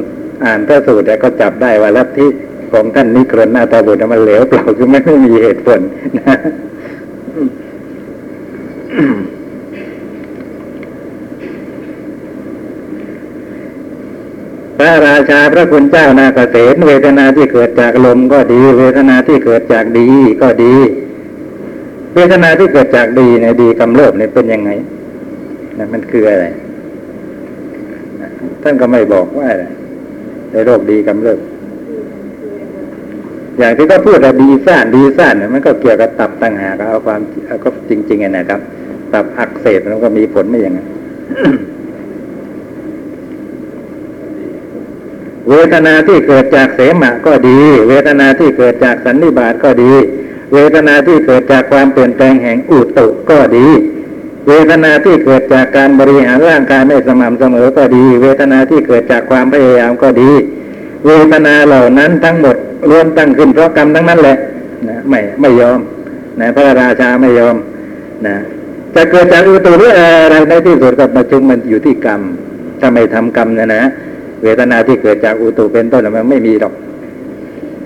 [0.44, 2.26] อ่านพระสูตรก็จับได้ว่าลัทธิ
[2.72, 5.80] ของท่านนิกรนาตาบุตรมันเหลวเปล่าคือไม่มีเหตุผล
[6.18, 6.36] นะ
[8.90, 8.92] พ
[14.82, 20.08] ระราชาพระคุณเจ้านาเกษตรเวทนาที่เกิดจากลมก็ดี เวทนาที่เกิดจากดี
[20.42, 20.74] ก็ดี
[22.14, 24.70] เวทนาที่เกิดจากดีเนี่ยดีกำเริบเนี่ยเป็นยังไง
[25.78, 26.46] นะมันคืออะไร
[28.62, 29.64] ท่านก็ไม่บอกว่าอะไร
[30.52, 31.38] ในโรคดีกำเริบ
[33.58, 38.60] อย่างที่เขาพูดว่าดีซ่านดีซ่านเนี่ยมันก็เกี่ยวกับตับต่างหากเอาความเอาก็จริงๆไงนะครับ
[39.12, 40.86] ตับอักเสบมันก็มีผลไม่อย่างนั้น
[45.48, 47.58] เวทนาที่เกิดจากเสมะก็ดี
[47.88, 49.92] เวทนาที่เกิดจากสันนิบาตก็ดี
[50.52, 53.66] เวทนาที่เกิดจากความเปลี่ยนแปลงแห่งอุตุก็ดี
[54.48, 60.30] เวทนาที่เกิดจากการบริหารร่างกายไม่สม่ำเสมอก็ดี เวทนาที่เกิดจากความพยายามก็ดี
[61.06, 62.56] เวทนาเหล่านั้นทั้งหมด
[62.90, 64.36] ล้วนตั้งขึ้นเพราะกรรมทั้งนั้นแหละ
[64.88, 65.78] นะไม่ไม่ยอม
[66.40, 67.56] นะพระราชาไม่ยอม
[68.26, 68.36] นะ
[68.94, 72.20] จะเกิดจากอุตุหรืออะไรในที่สุดกับประชุมมันอยู่ที่กรรม
[72.80, 73.82] ถ้าไม่ทำกรรมเนะนะ
[74.42, 76.74] เวทนาที่เกิดจากอุตุเป็นต้นมันไม่มีหรอก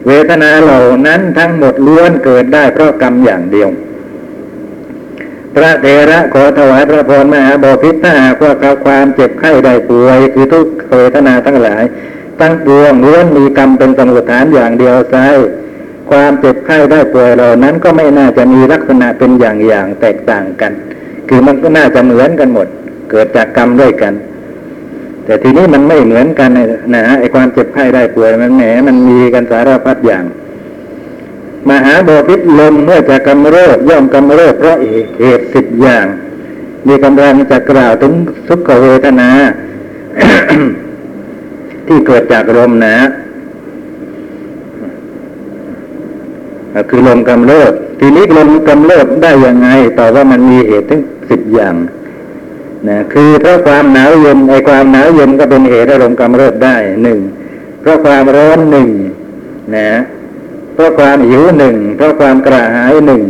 [0.07, 3.69] เวทนาเหล่านั้นทั้งหมดล้วนเกิดได้เพราะกรรมอย่างเดียว
[5.55, 8.53] พระเถระขอถวายพระพรมหาบพิตรถ้าหากว่า
[8.85, 11.83] ความเจ็บไข้ได้ป่วย คือทุกเวทนาทั้งหลาย
[12.41, 15.17] ตั้งปวงล้วนมีกรรมเป็นสมุทฐานอย่างเดียวไซ
[16.11, 20.73] ความเจ็บไข้ได้ป่วยเหล่านั้นก็ไม่น่าจะมีลักษณะเป็นอย่างอย่างแตกต่างกัน
[21.29, 22.67] คือมันก็น่าจะเหมือนกันหมด
[23.11, 24.15] เกิดจากกรรมด้วยกัน
[25.25, 26.51] แต่ทีนี้มันไม่เหมือนกัน
[26.95, 30.25] นะฮะไอความเจ็บไข้ได้ป่วยมันแหมมันมีกันสารพัดอย่าง
[31.69, 34.77] มหาบพิษลมเมื่อจะกำเริบย่อมกำเริบเพราะ
[35.21, 36.07] เหตุสิบอย่าง
[36.87, 38.13] มีกำลังจะกล่าวถึง
[38.49, 39.31] สุขเวทนา
[41.87, 42.97] ที่เกิดจากลมนะ
[46.91, 49.69] คือลมกำเริบทีนี้ลมกำเริบได้ยังไง
[49.99, 51.01] ต่อว่ามันมีเหตุถึง
[51.31, 51.75] สิบอย่าง
[52.89, 57.19] นะคือเพราะความหนาวเย็นไอความหนาวเย็นก็เป็นเหตุให้ลมกำเริบได้หนึ่ง
[57.81, 58.89] เพราะความร้อนหนึ่ง
[59.77, 59.91] นะ
[60.75, 63.23] เพราะความหิวหนึ่งเพราะความกระหายหนึ่ง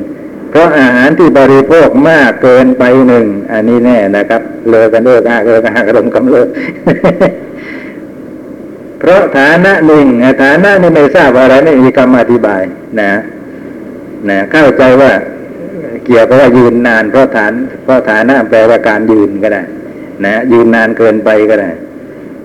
[0.50, 6.48] เพราะอาหารที่บริโภคมากเกินไปหนึ่งอันนี้แน่นะครับ เลิกกันเลิกอ้าเลิกอ้ากลมกำเริบ
[9.00, 10.06] เพราะฐานะหนึ่ง
[10.42, 12.62] ฐานะนี่ไม่ทราบอะไรไม่มีคำอธิบาย
[13.00, 13.12] นะ
[14.28, 15.12] นะเข้าใจว่า
[16.06, 17.52] เกี่ยวกับว่ายืนนานเพราะฐาน
[17.84, 19.62] เพราะฐานะแปลว่าการยืนก็ได้
[20.24, 21.70] นะยืนนานเกินไปก็ได้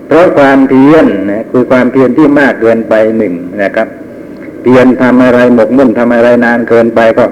[0.06, 3.88] เพราะความเพียรนะคือความเพียรที่มากเกินไปหนึ่งนะครับ
[4.62, 7.24] เพียรทำอะไรหมกมุ่นทำอะไรนานเกินไปก็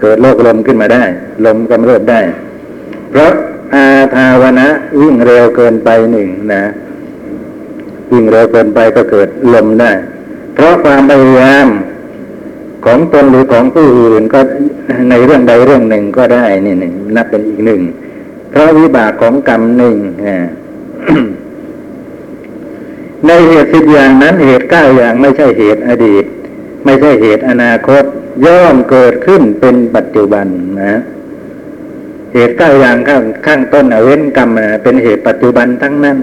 [0.00, 1.02] เกิดโรคลมขึ้นมาได้
[1.46, 2.20] ลมกำเริบได้
[3.10, 3.32] เพราะ
[3.74, 4.68] อาทาวนะ
[5.00, 6.62] วิ่งเร็วเกินไปหนึ่งนะ
[8.12, 9.92] วิ่งเร็วเกินไปก็เกิดลมได้
[10.54, 11.66] เพราะความพยายาม
[12.84, 14.40] ของตนหรือของผู้อื่นก็
[15.10, 17.80] ในเรื่องใดเรื่องหนึ่งก็ได้นี่หนึ่งนับเป็นอีกหนึ่ง
[18.50, 19.96] เพราะวิบากของกรรมหนึ่ง
[23.26, 26.24] ในเหตุสิบอย่างนั้นเหตุเก้าอย่างไม่ใช่เหตุอดีต
[26.84, 28.04] ไม่ใช่เหตุอนาคต
[28.46, 30.46] ย่อมเกิดขึ้นเป็นปัจจุบัน
[30.82, 30.96] นะ
[32.34, 36.18] เหตุเก้าอย่างข้างข้างต้นเว้นกรรมเป็นเหตุปัจจุบันทั้งนั้น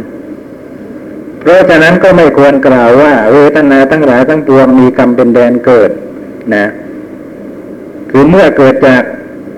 [1.39, 5.91] เพราะฉะนั้นก็ไม่ควรกล่าวว่า เวทนาทั้งหลายทั้งปวงมีกรรมเป็นแดนเกิด
[6.55, 6.65] นะ
[8.17, 9.03] คือเมื่อเกิดจาก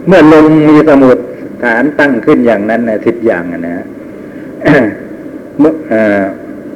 [0.08, 1.18] เมื่อลงมีสมุด
[1.64, 3.76] ฐานตั้งขึ้นอย่างนั้นนะสิบอย่างนะ
[5.60, 5.74] เมื่อ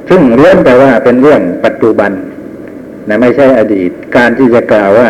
[0.09, 2.11] ซึ่งเรื่องแต่ว่าเป็นเรื่องปัจจุบัน
[3.07, 5.09] นะไม่ใช่อดีต การที่จะกล่าวว่า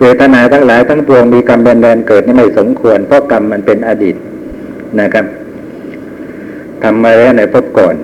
[0.00, 4.16] เวทนาทั้งหลายทั้งปวงมีกรรมเป็นแดนเกิดนี่ไม่สมควร เพราะกรรมมันเป็นอดีต
[5.00, 5.24] นะครับ
[6.82, 7.94] ทำมาแล้วในพบก่อน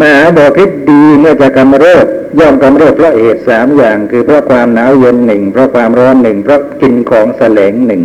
[0.00, 2.06] มหาบพิษดีเมื่อจะกำเริบ
[2.38, 8.02] ย่อมกำเริบเพราะเหตุสามอย่าง คือเพราะความหนาวเย็นหนึ่งเพราะความร้อนหนึ่งเพราะกินของแสลงหนึ่ง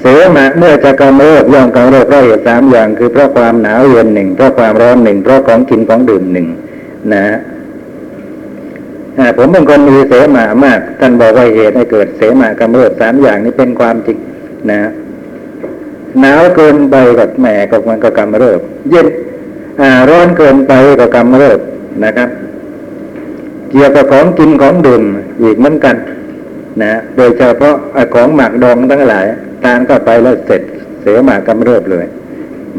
[0.00, 0.04] เส
[0.36, 6.46] มาเมื่อจะกำเริบย่อมกำเริบเพราะเหตุสามอย่าง คือเพราะความหนาวเย็นหนึ่งเพราะความร้อนหนึ่งเพราะของกินของดื่มหนึ่ง
[7.14, 7.24] นะ
[9.36, 14.18] ผมเป็นคนมีเสมามาก ท่านบอกว่าเหตุให้เกิดเสมากำเริบสามอย่างนี้เป็นความจริง
[14.70, 14.80] นะ
[16.20, 18.60] หนาวเกินไปกับแหม่กับมันก็กำเริบ
[18.90, 19.06] เย็น
[20.10, 21.58] ร้อนเกินไปก็กำเริบ
[22.04, 22.28] นะครับ
[23.70, 25.02] เกี่ยวกับของกินของดื่ม
[25.42, 25.96] อีกเหมือนกัน
[26.82, 27.76] นะโดยเฉพาะ
[28.14, 29.26] ของหมักดองทั้งหลาย
[29.62, 30.62] ทานก็ไปแล้วเสร็จ
[31.00, 32.06] เสียหมากกำเริบเลย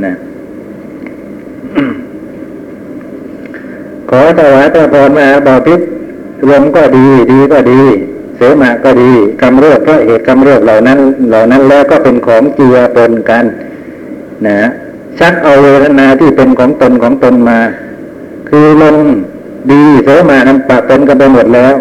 [0.03, 0.13] นะ
[4.09, 5.79] ขอถวายพระพรมาบาพิษ
[6.49, 7.81] ลมก็ดีดีก็ดี
[8.37, 9.11] เสมาก็ดี
[9.41, 13.45] กำเริบเพราะเหตุกำเริบเหล่านั้น เหล่านั้นแล้วก็เป็นของเจือปนกัน
[14.47, 14.59] นะ
[15.19, 17.59] ชักเอาเวทนาที่เป็นของตนของตนมา
[18.49, 18.97] คือลม
[19.71, 21.73] ดีเสมานั้นปะปนกันไปหมดแล้ว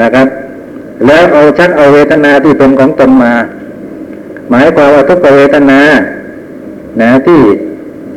[0.00, 0.28] นะครับ
[1.06, 3.32] แล้วเอาชักเอาเวทนาที่เป็นของตนมา
[4.50, 5.80] หมายความว่าทุกเวทนา
[7.00, 7.40] นะที่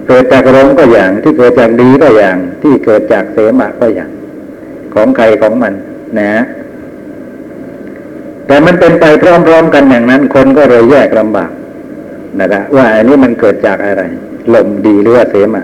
[0.07, 4.09] เกิดจากลมก็อย่าง ที่เกิดจากดีก็อย่าง ที่เกิดจากเสมะก็อย่าง
[4.93, 5.73] ของใครของมัน
[6.19, 6.31] นะ
[8.47, 11.51] แต่มันเป็นไปพร้อมๆกันอย่างนั้น คนก็เลยแยกลำบาก
[12.39, 14.03] นะครับว่าอันนี้มันเกิดจากอะไร
[14.53, 15.63] ลมดีหรือว่าเสมะ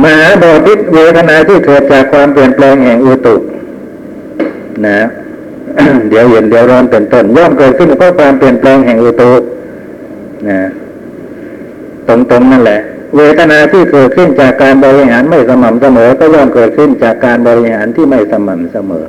[0.00, 3.34] มหาบอพิษเวทนาที่เกิดจากความเปลี่ยนแปลงแห่งอุตุ
[4.86, 5.00] นะ
[6.08, 9.32] เดี๋ยวเย็นเดี๋ยวร้อนเป็นต้นย่อมเกิดขึ้นเพราะความเปลี่ยนแปลงแห่งอุตุ
[10.48, 10.60] นะ
[12.08, 12.80] ตรงๆนั่นแหละ
[13.16, 19.04] เวทนาที่เกิดขึ้นจากการบริหารไม่สม่ำเสมอ ก็ย่อมเกิดขึ้นจากการบริหารที่ไม่สม่ำเสมอ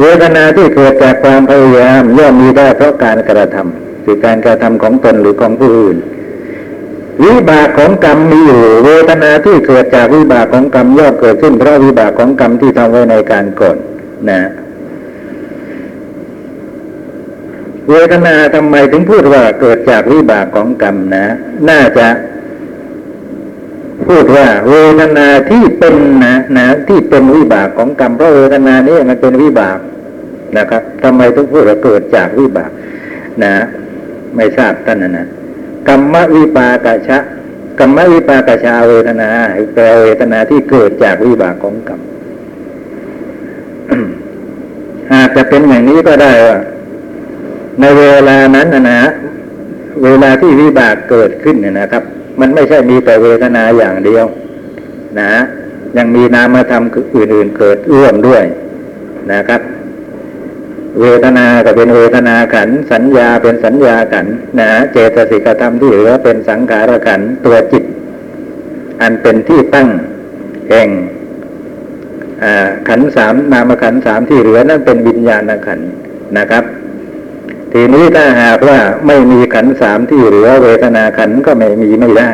[0.00, 5.96] เวทนาที่เกิดจากความพยายามย่อมมีได้เพราะการกระทำคือการกระทำของตนหรือของผู้อื่น
[7.24, 13.76] วิบากของกรรมมีอยู่เวทนาที่เกิดจากวิบากของกรรมย่อมเกิดขึ้นเพราะวิบากของกรรมที่ทำไว้ในการก่อน
[14.30, 14.40] นะ
[17.90, 21.24] เวทนาทำไมถึงพูดว่าเกิดจากวิบากของกรรมนะ
[21.68, 22.08] น่าจะ
[24.06, 25.94] พูดว่า เวทนาที่เป็น
[26.24, 29.78] นะนะที่เป็นวิบากของกรรมเพราะเวทนานี้มันเป็นวิบาก
[30.58, 32.70] นะครับทำไมถึงพูดว่าเกิดจากวิบาก
[33.44, 33.54] นะ
[34.36, 35.26] ไม่ทราบท่านนะนะ
[35.88, 37.18] กรรมวิปากะชะ
[37.78, 39.28] กรรมวิปากะชาเวทนา
[39.74, 42.00] แปลเวทนาที่เกิดจากวิบากของกรรม
[45.12, 46.58] อาจจะเป็นอย่างนี้ก็ได้ว่า
[47.80, 49.00] ในเวลานั้นนะนะ
[50.04, 52.02] เวลาที่วิบากเกิดขึ้นเนี่ยนะครับ
[52.40, 54.26] มันไม่ใช่มีแต่เวทนาอย่างเดียว
[55.20, 55.32] นะ
[55.96, 58.44] ยังมีนามธรรมอื่นๆเกิดร่วมด้วย
[59.32, 59.60] นะครับ
[60.98, 64.26] เวทนาก็เป็นเวทนาขัน สัญญาเป็นสัญญาขัน
[64.58, 67.84] นะเจตสิกธรรมที่เหลือเป็นสังขารขันตัวจิต
[69.02, 69.88] อันเป็นที่ตั้ง
[70.68, 70.88] แห่ง
[72.88, 75.80] ขันสามนามขันสามที่เหลือนั่นเป็นวิญญาณขัน
[76.38, 76.64] นะครับ
[77.72, 82.30] ทีนี้ถ้าหากว่าไม่มีขันสามที่เหลือ เวทนาขันก็ไม่มีไม่ได้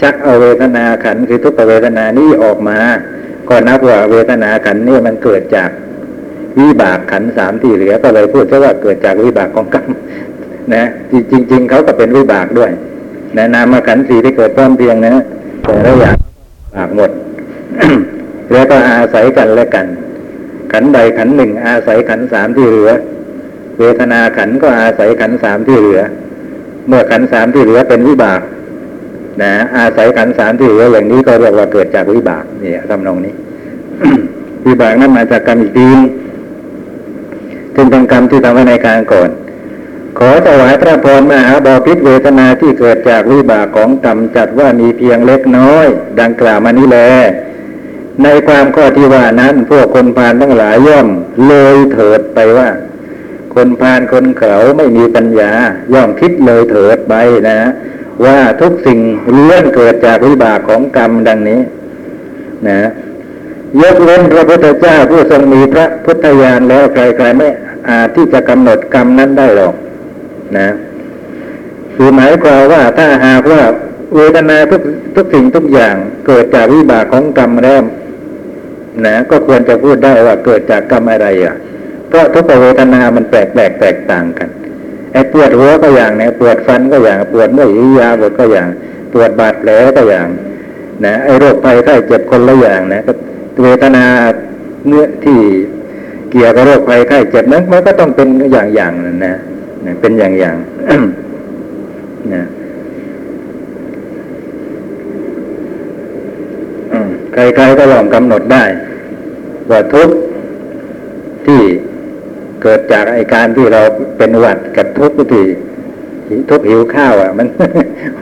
[0.00, 2.78] ชักเอาเวทนาขันคือทุกเวทนานี้ออกมา
[3.48, 5.70] ก็นับว่าเวทนาขันนี่มันเกิดจาก
[6.60, 9.86] วิบากขันสามที่เหลือก็เลยพูดว่าเกิดจากวิบากของกรรม
[10.74, 12.70] นะจริงจริงเขาก็เป็นวิบากด้วย
[13.36, 15.14] นะนามขันสี่ที่เกิดพร้อมเพียงนะ
[15.64, 16.16] แต่ละอย่าง
[16.76, 17.10] บากหมด
[18.52, 19.86] แล้วก็อาศัยกันและกัน
[20.72, 22.90] ขันใดขันหนึ่ง อาศัยขันสามที่เหลือ
[23.78, 26.00] เวทนาขันก็อาศัยขันสามที่เหลือ
[26.88, 28.40] เมื่อขันสามที่เหลือเป็นวิบาก
[29.42, 33.34] นะอาศัยขันสามที่เหลืออย่างนี้ก็เรียกว่าเกิดจากวิบากเนี่ยทำนองนี้
[34.66, 35.88] วิบากนั้นมาจากกรรมอีกที
[37.80, 39.30] ซึ่งเป็นกรรมที่ทำไว้ในการก่อน
[40.18, 45.86] ขอถวายพระพรมหาบอพิษเวทนาที่เกิดจากวิบากของกรรมจัดว่ามีเพียงเล็กน้อย
[46.20, 46.98] ดังกล่าวมานี้แล
[48.22, 51.08] ในความข้อที่ว่านั้นพวกคนพานทั้งหลายย่อม
[51.48, 52.68] เลยเถิดไปว่า
[53.54, 55.52] คนพานคนเขาไม่มีปัญญา
[55.94, 57.14] ย่อมคิดเลยเถิดไป
[57.48, 57.58] นะ
[58.24, 58.98] ว่าทุกสิ่ง
[59.44, 61.60] เลื่อนเกิดจากวิบากของกรรมดังนี้
[62.68, 62.88] นะ
[63.82, 67.48] ยกเว้นพระพุทธเจ้าผู้ทรงมีพระพุทธญาณแล้วใครๆไม่
[67.90, 69.74] อาจที่จะกำหนดกรรมนั้นได้หรอก
[70.58, 70.68] นะ
[71.94, 73.62] คือหมายความว่าถ้าหากว่า
[74.14, 74.82] เวทนาทุก
[75.16, 75.94] ทุกสิ่งทุกอย่าง
[76.26, 77.82] เกิดจากวิบากของกรรมแล้ว
[79.06, 81.54] นะก็ควรจะพูดได้ว่าเกิดจากกรรมอะไรอะ
[82.08, 84.48] เพราะทุกเวทนามันแปลกแปลกแตกต่างกัน
[85.12, 87.70] ไอ้ปวดหัวก็อย่างเนี่ยปวดฟันก็อย่างปวดเมื่อย
[88.00, 88.68] ยาบดก็อย่าง
[89.12, 90.28] ปวดบาดแผลก็อย่าง
[91.04, 93.12] นะไอ้โรคภัยไข้เจ็บคนละอย่างนะก็
[93.62, 94.04] เวทนา
[94.86, 95.40] เนื้อที่
[96.30, 99.34] เกี่ยวกับโรคภัยไข้เจ็บนั้นมันก็ต้องเป็นอย่างอย่างนั่นนะ
[100.00, 100.56] เป็นอย่างอย่าง
[102.34, 102.44] นะ
[107.32, 108.64] ใครๆก็ลองกำหนดได้
[109.70, 110.08] ว่าทุก
[111.46, 111.60] ที่
[112.62, 113.80] เกิดจากไอการที่เรา
[114.18, 115.46] เป็นหวัดกับทุกที่
[116.50, 117.46] ทุกหิวข้าวอะ มัน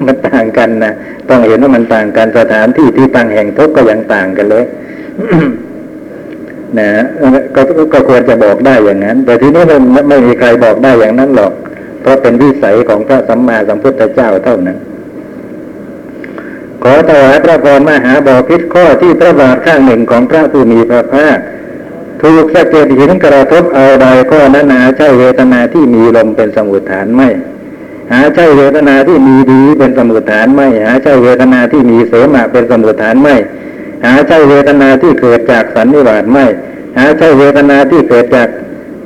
[0.06, 0.92] มันต่างกันนะ
[1.28, 4.64] ต้องเห็นว่ามันต่างกันสถานที่ที่ตั้งแห่งทุกก็ยังต่างกันเลย
[6.78, 6.90] นะ
[7.54, 7.60] ก็
[7.92, 11.52] ก็ควรจะบอกได้อย่างนั้น แต่ทีนี้มันไม่มีใครบอกได้อย่างนั้นหรอก
[12.00, 14.78] เพราะเป็นวิสัยของพระสัมมาสัมพุทธเจ้าเท่านั้น
[16.82, 21.38] ขอถวายพระพรมหาบอพิษข้อที่พระบาทข้างหนึ่งของพระผู้มีพระภาค
[22.22, 27.28] ถูกสะเก็ดหินกระทบเอาใดก็นั้นหาใช่เวทนาที่มีลมเป็นสมุทฐานไม่
[28.12, 33.36] หาใช่เวทนาที่มีดีเป็นสมุทฐานไม่ หาใช่เวทนาที่มีเสมาเป็นสมุทฐานไม่
[34.04, 36.46] หาใช่เวทนาที่เกิดจากสันนิบาตไม่
[36.98, 38.48] หาใช่เวทนาที่เกิดจาก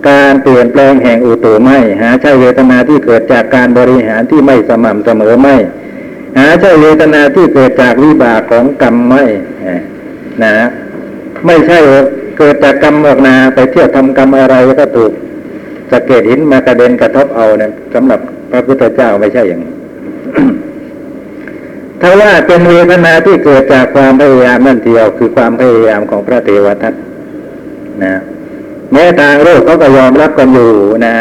[0.09, 5.57] การเปลี่ยนแปลงแห่งอุตุไม่ หาใช่เวทนาที่เกิดจากการบริหารที่ไม่สม่ำเสมอไม่
[6.38, 9.24] หาใช่เวทนาที่เกิดจากวิบากของกรรมไม่
[10.43, 10.55] นะ
[11.47, 11.78] ไม่ใช่
[12.38, 15.12] เกิดจากกรรมออกนาไปเที่ยวทำกรรมอะไรก็ถูก
[15.91, 18.20] สะเก็ดหินมากระเด็นกระทบเอาเนี่ยสำหรับ
[18.51, 19.72] พระพุทธเจ้าไม่ใช่อย่างนี้
[22.01, 26.94] ถ้าว่าเป็นเวทนาที่เกิดจากความพยายามนั่นเดียว คือความพยายามของพระเทวทัต
[28.05, 28.14] นะ
[28.92, 30.70] แม้ทางโลกเขาก็ยอมรับกันอยู่
[31.07, 31.14] นะ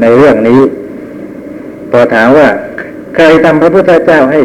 [0.00, 0.60] ในเรื่องนี้
[1.90, 2.48] พอถามว่า
[3.14, 4.40] ใครทำพระพุทธเจ้าให้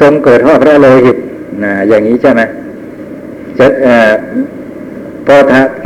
[0.00, 1.16] ทรงเกิดหอพระโลหิต
[1.64, 2.42] นะอย่างนี้ใช่ไหม
[3.58, 4.12] จะเอ่อ
[5.26, 5.36] พอ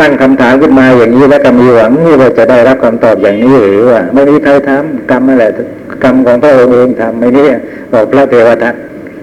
[0.00, 5.50] ตั้งคำถามขึ้นมาอย่างนี้แล้วก็มีหวังว่าจะได้รับคำตอบอย่างนี้หรือว่าไม่มีใครทำกรรมนั่นแหละ
[6.02, 7.46] กรรมของพระองค์เองทำไม่นี่
[7.92, 8.74] บอกพระเทวทัต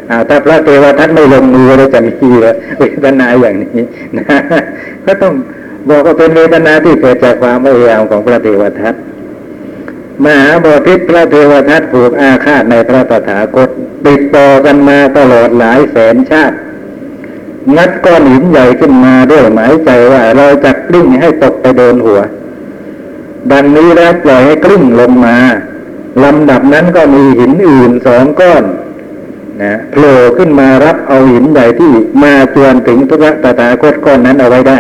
[0.10, 2.12] อาถ้าพระเทวทัตไม่ลงมือแล้วจะมี
[2.78, 3.86] เวทนาอย่างนี้
[4.18, 4.24] นะ
[5.06, 5.34] ก็ต้อง
[5.90, 8.96] บอกว่าเป็นเวทนาที่เกิดจากความพยายามของพระเทวทัต
[10.24, 13.70] มหาบพิตรพระเทวทัตผูกอาฆาตในพระตถาคต
[14.08, 16.56] ติดต่อกันมาตลอดหลายแสนชาติ
[17.76, 22.22] งัดก้อนหินใหญ่ขึ้นมาด้วยหมายใจว่าเราจะกลิ้งให้ตกไปโดนหัว
[23.52, 25.38] ดังนี้แล้วปล่อยให้กลิ้งลงมา
[26.24, 28.64] ลำดับนั้นก็มีหินอื่นสองก้อน
[29.62, 31.92] นะโผล่ขึ้นมารับเอาหินใหญ่ที่
[32.24, 34.80] มาจวนถึงทุกตถาคตก้อนนั้นเอาไว้ได้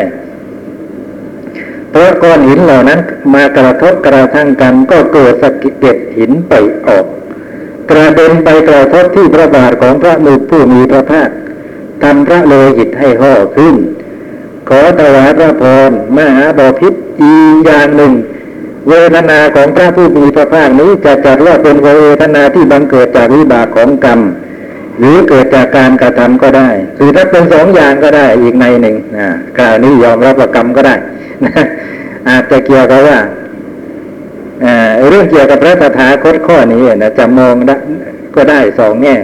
[1.90, 3.00] เพราะก้อนหินเหล่านั้น
[3.34, 6.54] มากระทบกระทั่งกันก็เกิดสะเก็ดหินไป
[6.88, 7.06] ออก
[7.90, 11.30] กระเด็นไปกระทบที่พระบาทของพระมุขผู้มีพระภาค
[12.04, 13.76] ทำพระโลหิตให้ห่อขึ้น
[14.70, 17.34] ขอถวายพระพรมหาบอพิษอี
[17.66, 18.14] อย่างหนึ่ง
[18.90, 21.90] เวทนาของพระผู้มีพระภาคนี้จะจัดว่าเป็นเว
[22.22, 24.20] ทนาที่บังเกิดจากวิบากของกรรม
[25.00, 29.28] หรือเกิดจากการกระทำก็ได้คือถ้าเป็นสองอย่างก็ได้อีกในหนึ่งนะ
[29.60, 30.96] กล่าวนี้ยอมรับว่ากรรมก็ได้
[31.46, 31.64] นะ
[32.30, 33.18] อาจจะเกี่ยวกับว่า
[35.08, 37.54] เรื่องเกี่ยวกับพระตถาคตข้อนี้นะจะมอง
[38.36, 39.16] ก็ได้สองแง่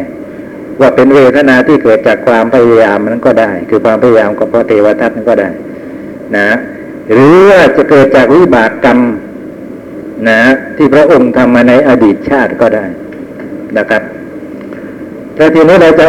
[0.80, 5.50] ว่าเป็นเวทนาที่เกิดจากความพยายามนั้นก็ได้ คือความพยายามของพระเทวทัตนั้นก็ได้
[6.38, 6.50] นะ
[7.12, 9.00] หรือว่าจะเกิดจากวิบากกรรม
[10.28, 10.40] นะ
[10.78, 12.86] ที่พระองค์ทำมาในอดีตชาติก็ได้
[13.78, 14.02] นะครับ
[15.36, 16.08] แต่ทีนี้เราจะ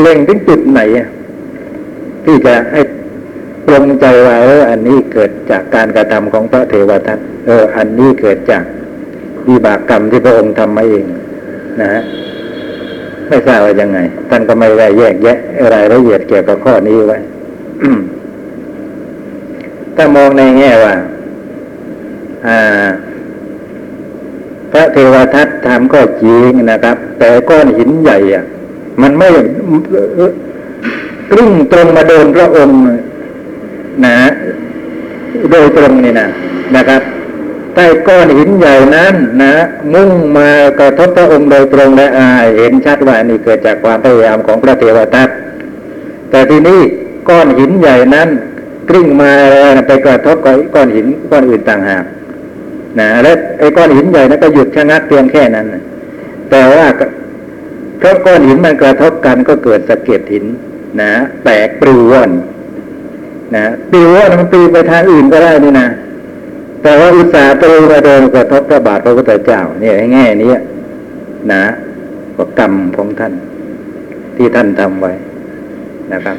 [0.00, 0.80] เล็งถึงจุดไหน
[2.24, 2.80] ที่จะให้
[3.66, 8.64] ปรงใจว่าเอออันนี้เกิดจากการกระทำของพระเทวทัตเออ อันนี้เกิดจาก
[9.48, 11.04] วิบากกรรมที่พระองค์ทำมาเอง
[11.80, 12.02] นะฮะ
[13.28, 13.98] ไม่ทราบว่ายังไง
[14.30, 15.38] ท่านก็ไม่ได้แยกแยะ
[15.74, 17.18] รายละเอียดเกี่ยวกับข้อนี้ไว้
[19.96, 20.94] ถ้ามองในแง่ว่า
[24.72, 28.44] พระเทวทัตทำก็จริงนะครับ แต่ก้อนหินใหญ่อะ
[29.02, 29.28] มันไม่
[31.30, 32.78] กลิ้งตรงมาโดนพระองค์
[34.04, 34.16] นะ
[35.50, 36.28] โดยตรงนี่นะ
[36.76, 37.02] นะครับ
[37.74, 39.54] ใต้ก้อนหินใหญ่นั้น นะ
[39.94, 45.28] มุ่งมากระทบพระองค์โดยตรงและอายเห็นชัดว่านี่เกิดจากความพยายามของพระเทวทัต
[46.30, 46.80] แต่ทีนี้
[47.28, 48.28] ก้อนหินใหญ่นั้น
[48.88, 49.32] กลิ้งมา
[49.86, 52.04] ไปกระทบกับก้อนหินก้อนอื่นต่างหาก
[52.98, 55.66] นะและไอ้ก้อนหินใหญ่นั้นก็หยุดชะงักเพียงแค่นั้น
[56.50, 56.86] แต่ว่า
[57.98, 60.44] เพราะก้อนหินมันกระทบกันก็เกิดสะเก็ดหิน
[61.02, 61.12] นะ
[61.44, 62.30] แตกปลิวว่อน
[63.56, 65.88] นะปลิวว่อนมันปลิวไปทางอื่นก็ได้นี่นะ
[66.82, 70.52] แต่ว่าอุตสาห์ปลิวมาโดนกระทบพระบาทพระพุทธเจ้า เนี่ยแง่นี้
[71.52, 71.64] นะ
[72.36, 73.32] ก็กรรมของท่าน
[74.36, 75.12] ที่ท่านทำไว้
[76.12, 76.38] นะครับ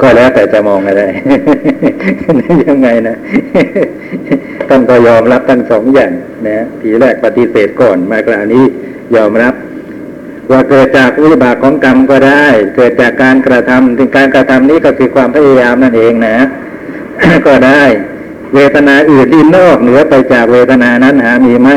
[0.00, 1.02] ก็แล้วแต่จะมองอะไร
[2.68, 3.16] ยังไงนะ
[4.68, 6.12] ท่านก็ยอมรับทั้งสองอย่าง
[6.46, 8.64] นะทีแรกปฏิเสธก่อนมาคราวนี้
[9.16, 9.54] ยอมรับ
[10.50, 12.44] ว่าเกิดจากวิบากของกรรมก็ได้
[12.76, 16.36] เกิดจากการกระทำถึงการกระทำนี้ก็คือความพยายามนั่นเองนะ
[17.46, 17.82] ก็ได้
[18.54, 21.70] เวทนาอื่นที่นอกเหนือไปจากเวทนานั้นหามีไหม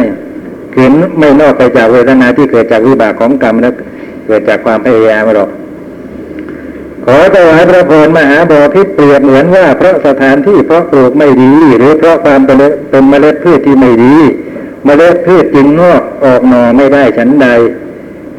[0.74, 0.88] คือ
[1.20, 3.74] ไม่นอกไปจากเวทนาที่เกิดจากวิบากของกรรมแล้ว
[4.28, 5.50] เกิดจากความพยายามหรอก
[7.10, 12.54] ขอถวายพระพรมหาบอพิษเปรียบเหมือนว่าเพราะสถานที่เพราะปลูกไม่ดี หรือเพราะความเป็
[13.02, 14.16] นเมล็ดพืชที่ไม่ดี
[14.86, 17.48] เมล็ดพืชจึงงอกออกหน่อไม่ได้ฉันใด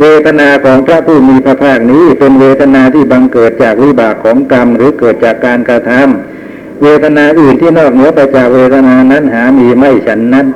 [0.01, 10.47] เวทนาของพระผู้มีพระภาคนี้เป็นเวทนาที่บังเกิดจากวิบากของกรรมหรือเกิดจากการกระทำเวทนาอื่นที่นอกเหนือไปจากเวทนานั้นหามีไม่ฉันนั้น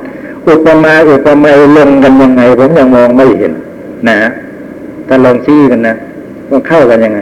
[0.48, 3.52] อุปมาอุปไมยลงกันยังไงผมยังมองไม่เห็น
[4.08, 4.18] นะ
[5.08, 5.94] ถ้าลองชี้กันนะ
[6.50, 7.20] ว่าเข้ากันยังไง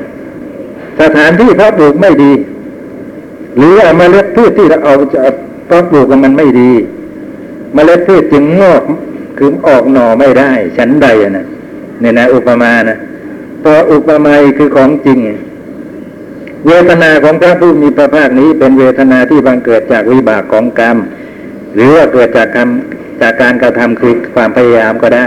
[1.00, 2.32] สถานที่เพาะปลูกไม่ดี
[3.56, 5.20] หรือว่าเมล็ดพืชที่เราเอาจะ
[5.66, 6.70] เพาะปลูกมันไม่ดี
[7.74, 8.82] เมล็ดพืชจึงงอก
[9.38, 11.46] คือออกหน่อไม่ได้ ชั้นใดนะ
[12.00, 12.98] เนี่ยนะอุปมานะ
[13.62, 15.18] พออุปมาคือของจริง
[16.66, 20.96] เวทนาของพระผู้มีพระภาคนี้ เป็นเวทนาที่บังเกิดจากวิบากของกรรม
[21.74, 22.68] หรือว่าเกิดจากกรรม
[23.20, 25.26] จากการกระทำคือความพยายามก็ได้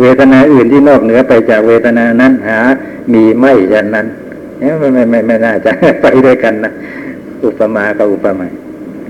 [0.00, 2.58] เวทนาอื่นที่นอกเหนือไปจากเวทนานั้นหา
[3.12, 4.06] มีไม่ฉะนั้น
[4.58, 5.70] ไม่ไม่ไม่ไม่น่าจะ
[6.02, 6.72] ไปด้วยกันนะ
[7.44, 8.52] อุปมากับอุปไมย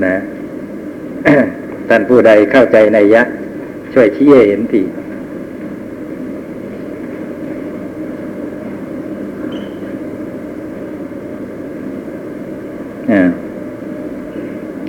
[0.04, 0.14] นะ
[1.88, 3.22] ท่านผู้ใดเข้าใจในยยะ
[3.92, 4.82] ช่วยชี้เห็นที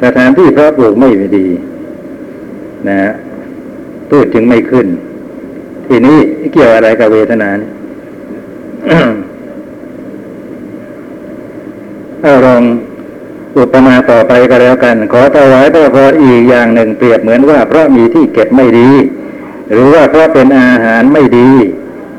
[0.03, 1.47] สถานที่เพาะปลูกไม่ดี
[2.87, 3.11] นะฮะ
[4.09, 4.87] ตูดจึงไม่ขึ้น
[5.87, 6.17] ทีนี้
[6.53, 7.69] เกี่ยวอะไรกับเวทนานี่
[12.25, 12.63] เอาลอง
[13.57, 18.89] อุปมาต่อไปก็แล้วกัน ขอถวายพระพรอีกอย่างหนึ่งเปรียบเหมือนว่าเพราะมีที่เก็บไม่ดี
[19.71, 21.49] หรือว่าเพราะเป็นอาหารไม่ดี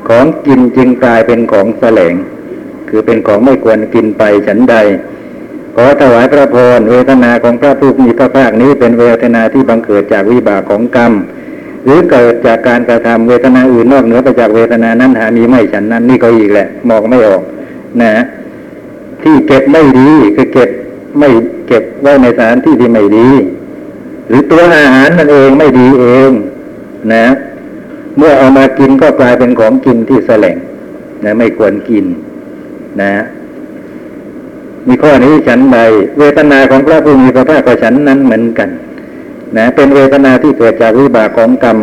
[0.08, 2.14] ของกินจึงกลายเป็นของแสลง
[2.88, 4.76] คือเป็นของไม่ควรกินไปฉันใด
[5.76, 11.12] ขอถวายพระพรเวทนาของพระผู้มีพระภาคนี้เป็นเวทนาที่บังเกิดจากวิบากของกรรม
[11.84, 17.42] หรือเกิดจากการกระทำเวทนาอื่นนอกเหนือไปจากเวทนานั้นหามีไม่ฉันนั้นนี่ก็อีกแหละมองไม่ออก
[18.02, 18.12] นะ
[19.22, 20.70] ที่เก็บไม่ดีคือเก็บ
[21.18, 21.28] ไม่
[21.68, 23.28] เก็บไว้ในสถานที่ที่ไม่ดี
[24.28, 26.30] หรือตัวอาหารนั่นเองไม่ดีเอง
[27.14, 27.26] นะ
[28.16, 30.56] เมื่อเอามากินก็กลายเป็นของกินที่แสลง
[31.24, 32.04] นะไม่ควรกิน
[33.02, 33.12] นะ
[34.88, 35.78] มีข้อนี้ฉันใด
[36.18, 38.68] เวทนาของพระผู้มีพระภาคก็ฉันนั้นเหมือนกัน
[39.56, 41.78] นะเป็นเวทนาที่เกิดจากวิบากของกรรม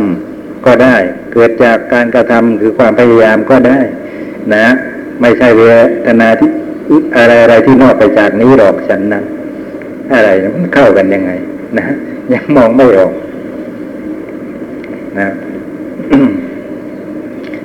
[0.65, 0.95] ก็ได้
[1.33, 3.79] เกิดจากการกระทำคือความพยายามก็ได้
[4.53, 4.65] นะ
[5.21, 5.61] ไม่ใช่เว
[6.07, 6.49] ทนาที่
[7.17, 9.23] อะไรอะไรที่นอกไปจากนี้หรอกฉันนั้น
[10.13, 11.31] อะไรมันเข้ากันยังไง
[11.77, 11.85] นะ
[12.33, 13.11] ยังมองไม่ออก
[15.19, 15.29] นะ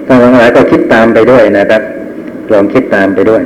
[0.07, 1.83] ท่านทั้งหลายก็คิดตามไปด้วยนะครับ
[2.53, 3.43] ลองคิดตามไปด้วย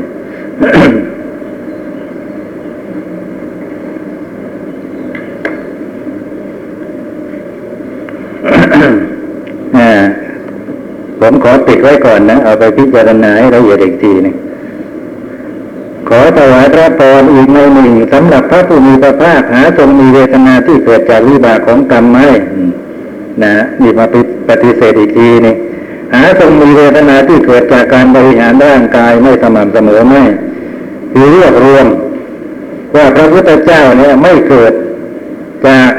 [11.21, 14.35] ผมขอติดไว้ก่อนนะ เอาไปพิจารณาให้ละเอียดอีกทีหนึง
[16.15, 22.19] ขอถวายพระพรอีกในหนึ่งสำหรับพระผู้มีพระภาคหาทรงมีเวทนาที่เกิดจากวิบากของกรรมไหม
[22.55, 22.71] อืม
[23.43, 24.07] นะนี่มา
[24.49, 25.57] ปฏิเสธอีกทีนึง
[26.15, 30.15] หาทรงมีเวทนาที่เกิดจากการบริหารร่างกายไม่สม่ำเสมอไหม
[31.13, 31.87] คือเรียกรวม
[32.97, 34.73] ว่าพระพุทธเจ้าเนี่ยไม่เกิด
[35.67, 35.91] จาก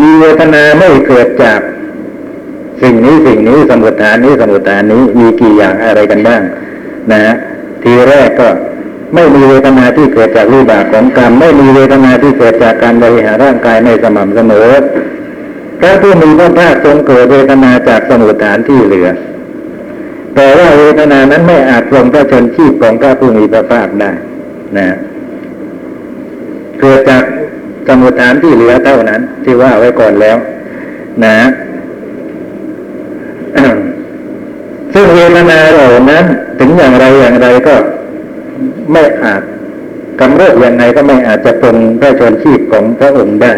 [0.00, 1.60] มีเวทนาไม่เกิดจาก
[2.82, 6.42] สิ่งนี้สิ่งนี้สมุทฐานนี้สมุทฐานนี้มีกี่อย่างอะไรกันบ้าง
[7.10, 7.34] นะฮะ
[7.82, 8.48] ทีแรกก็
[9.14, 14.68] ไม่มีเวทนาที่เกิดจากรูปบากของกรรม ไม่มีเวทนาที่เกิดจากการบริหารร่างกายไม่สม่ำเสมอ
[15.80, 19.08] พระผู้มีพระภาคทรงเกิดเวทนาจากสมุทฐานที่เหลือ
[20.34, 24.10] แต่ว่าเวทนานั้นไม่อาจทรงพระชนชีพของพระผู้มีพระภาคได้
[24.78, 24.88] นะ
[26.80, 27.24] เกิดจาก
[27.86, 30.36] สมุทฐานที่เหลือเท่านั้น ที่ว่าไว้ก่อนแล้ว
[31.24, 31.38] นะ
[34.94, 36.24] ซึ่งเวทนาเหล่านั้น
[36.58, 37.74] ถึงอย่างไรอย่างไรก็
[38.92, 39.42] ไม่อาจ
[40.20, 43.52] กำเริบย่างไรก็ไม่อาจจะเป็นพระชนชีพของพระองค์ได้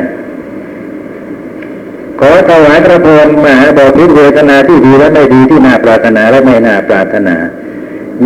[2.21, 7.37] ขอถวายพระพรมหาบอพิเวทนาที่ดีและไม่ดีที่น่าปรารถนาและไม่น่าปรารถนา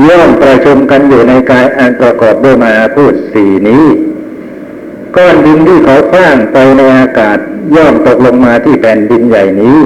[0.09, 3.85] ย่อมประชุมกันอยู่ในกายอันประกอบด้วยมาพูดสี่นี้
[5.17, 7.39] ก้อนดินที่เขาคว้างไปในอากาศ
[7.77, 9.79] ย่อมตกลงมาที่แผ่นดินใหญ่นี้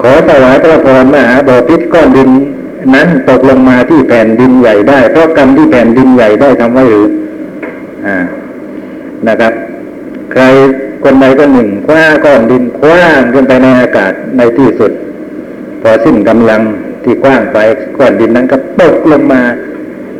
[0.00, 2.30] ขอถวายพระพรมหาบอพิตรก้อนดิน
[2.94, 7.06] นั้นตกลงมาที่แผ่นดินใหญ่ได้ เพราะกรรมที่แผ่นดินใหญ่ได้ทำไว้หรือ
[8.06, 8.16] อ่า
[9.28, 9.52] นะครับ
[10.32, 10.42] ใคร
[11.04, 14.92] คนใดก็หนึ่งคว้าก้อนดินคว้างขึ้นไปในอากาศในที่สุด
[15.82, 16.60] พอสิ้นกำลัง
[17.04, 17.58] ที่กว้างไป
[17.98, 19.42] ก้อนดินนั้นก็ตกลงมา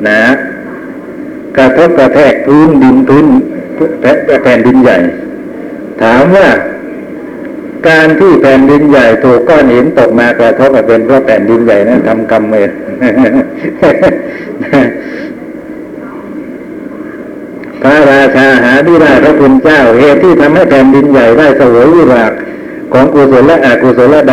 [0.09, 0.23] นะ
[1.57, 3.27] กระทบกระแทกพื้นดินพื้น
[4.43, 4.99] แผ่นดินใหญ่
[6.03, 6.49] ถามว่า
[7.87, 12.71] การที่แผ่นดินใหญ่ถูกก้อนหินตกมากระทบกับเป็นเพราะแผ่นดินใหญ่นั้นทำกรรมเอง
[17.83, 22.33] พระราชาหาไม่ได้พระคุณเจ้าเหตุที่ทำให้แผ่นดินใหญ่ได้เสวยวิบาก
[22.93, 24.33] ของกุศลและอกุศลใด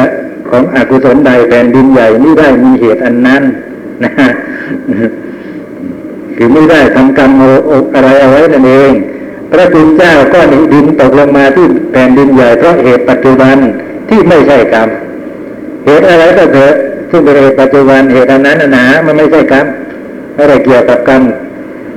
[0.49, 3.43] ของอกุศลใดแผ่นดินใหญ่ไม่ได้มีเหตุอันนั้น
[4.03, 4.11] นะ
[6.35, 7.31] คือไม่ได้ทำกรรม
[7.95, 8.93] อะไรเอาไว้นั่นเอง
[9.51, 13.55] พระคุณเจ้าก็หนีดินตกลงมาที่แผ่นดินใหญ่เพราะเหตุปัจจุบัน
[14.09, 14.87] ที่ไม่ใช่กรรม
[15.85, 16.73] เหตุอะไรก็เถอะ
[17.09, 19.65] ซึ่งเป็นเหตุปัจจุบันเหตุนนั้นหนะมันไม่ใช่กรรม
[20.37, 21.21] อะไรเกี่ยวกับกรรม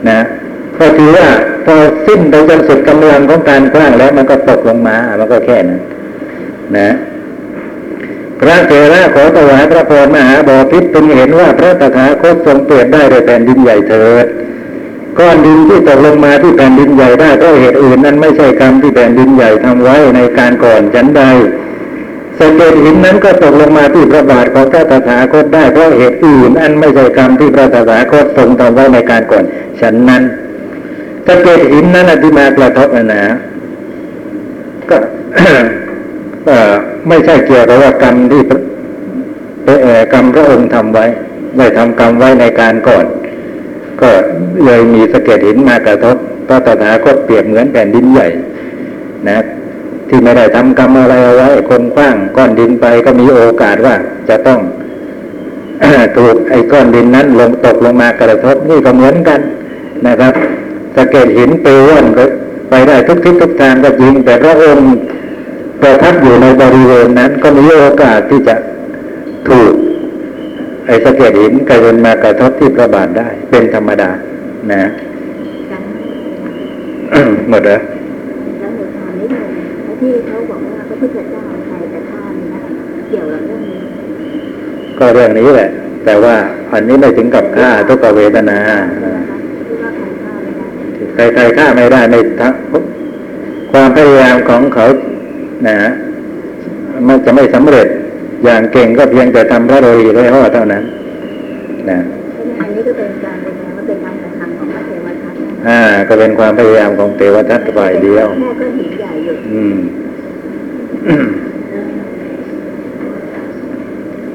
[0.09, 0.21] นะ
[0.79, 1.29] ก็ถือว่า
[1.65, 1.75] พอ
[2.07, 5.81] สิ้นไปจนสุดกำลังของการคว้างแล้ว มันก็ตกลงมา มันก็แค่นั้น
[6.79, 6.89] นะ
[8.41, 14.27] พระเถระขอถวายพระพรมหาบอพิษเป็นเห็นว่าพระตถาคตทรงเปรียบได้โดยแผ่นดินใหญ่เถิด
[15.19, 21.23] ก้อนดินที่ตกลงมาที่แผ่นดินใหญ่ได้เพราะเหตุอื่นนั้นไม่ใช่กรรมที่แผ่นดินใหญ่ทำไว้ในการก่อนฉันใด
[22.39, 29.45] สเก็ดหินนั้นก็ตกลงมาที่พระบาทของพระตถาคตได้เพราะเหตุอื่นอันไม่ใช่กรรมที่พระตถาคตทรงทำไว้ในการก่อน
[29.81, 30.23] ฉันนั้น
[31.27, 33.23] สเก็ดหินนั้นอธิมากระทบนะ
[34.91, 34.97] ก็
[36.47, 36.73] เอ่อ
[37.09, 38.43] ไม่ใช่เกี่ยวกับว่ากรรมที่
[39.65, 41.07] เอ่อกรรมพระองค์ทำไว้
[41.59, 43.05] ได้ทำกรรมไว้ในการก่อน
[44.03, 44.11] ก็
[44.65, 46.17] เลยมีสะเก็ดหินมากระทบ
[46.49, 48.29] พระตถาคตเปรียบเหมือนแผ่นดินใหญ่
[49.29, 49.39] นะ
[50.09, 53.95] ที่ไม่ได้ทำกรรมอะไรเอาไว้คนคว้างก้อนดินไปก็มีโอกาสว่า
[54.29, 54.61] จะต้อง
[56.17, 59.41] ถูกไอ้ก้อนดินนั้นลงตกลงมากระทบนี่ก็เหมือนกัน
[60.07, 60.35] นะครับ
[60.95, 62.25] สะเก็ดหินเปรว่อนก็
[62.71, 64.89] ไปได้ทุกทิศทุกทางก็จริงแต่พระองค์
[65.81, 68.55] ประทับอยู่ในบริเวณนั้นก็มีโอกาสที่จะ
[70.89, 74.11] ไอ้สะเก็ดหินกระเด็นมากระทบที่พระบาทได้ เป็นธรรมดา
[74.73, 74.83] นะ
[77.51, 77.81] หมดแล้ว
[78.61, 82.61] แล้วหนูถามนิดนึงที่เขาบอกว่าพระพุทธเจ้าใครแต่ฆ่านนะ
[83.09, 83.81] เกี่ยวกับเรื่องนี้
[84.99, 85.71] ก็เรื่องนี้แหละ
[86.05, 86.35] แต่ว่า
[86.73, 89.23] อันนี้ไม่ถึงกับฆ่าทุกเวทนาใคร
[89.79, 90.71] ฆ่าไม่ได้
[91.15, 92.53] ใครใครฆ่าไม่ได้ไม่ทั้ง
[93.73, 94.87] ความพยายามของเขา
[95.69, 95.77] นะ
[97.09, 97.89] มันจะไม่สำเร็จ
[98.45, 100.83] อย่างเก่งก็เพียงแต่ทำพระโลหิตให้ห่อเท่านั้น
[101.91, 101.99] นะ
[102.33, 109.77] เพราะฉะนั้นอันนี้ก็เป็นการเป็นการว่าเป็นการกระทำของพระเทวทัตนะอ่า ก็เป็นความพยายามของเทวทัตฝ่ายเดียวแม่ก็หินใหญ่อยู่อืม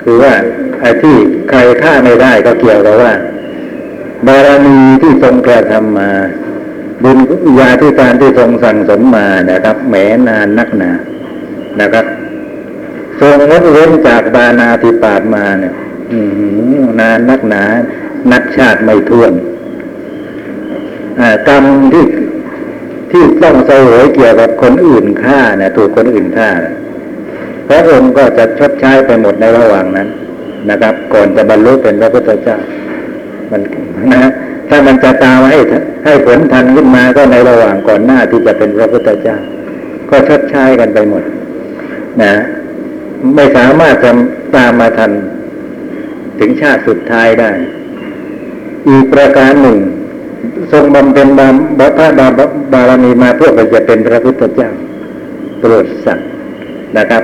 [0.02, 0.34] คือว่า
[0.80, 1.16] ไอ้ที่
[1.50, 3.14] ใครฆ่าไม่ได้ก็เกี่ยวกับว่า
[4.28, 6.10] บารมีที่ทรงกระทำมา
[7.04, 7.18] บุญ
[7.60, 9.96] ญาธิการที่ทรงสั่งสมมานะครับแหม
[10.28, 10.92] นานนักหนา
[11.82, 12.06] นะครับ
[13.20, 15.74] ทรงงดเว้นจากบานาธิปาตมาเนี่ย
[17.00, 17.64] นานนักหนา
[18.32, 19.32] นักชาติไม่ท้วน
[21.48, 22.06] กรรมที่
[23.12, 26.50] ที่ต้องเสวยเกี่ยวกับคนอื่นฆ่าเนี่ยถูกคนอื่นฆ่า
[27.68, 30.08] พระองค์ก็จะชดใช้ไปหมดในระหว่างนั้น
[30.70, 32.58] นะครับ ก่อนจะบรรลุเป็นพระพุทธเจ้า
[33.52, 33.62] มัน
[34.14, 34.32] นะ
[34.70, 35.58] ถ้ามันจะตามให้
[36.06, 39.38] ให้ผลทันขึ้นมาก็ในระหว่างก่อนหน้าที่จะเป็นพระพุทธเจ้า
[40.10, 41.24] ก็ชดใช้กันไปหมด
[42.24, 42.34] นะ
[43.36, 44.12] ไม่สามารถจะ
[44.56, 45.12] ตามมาทัน
[46.40, 47.52] ถึงชาติสุดท้ายได้
[48.90, 49.78] อีกประการหนึ่ง
[50.72, 52.28] ทรงบำเพ็ญบารพระบา
[52.74, 54.70] บารมีมาเพื่อจะเป็นพระพุทธเจ้า
[55.60, 56.28] โปรดสัตว์
[56.98, 57.24] นะครับ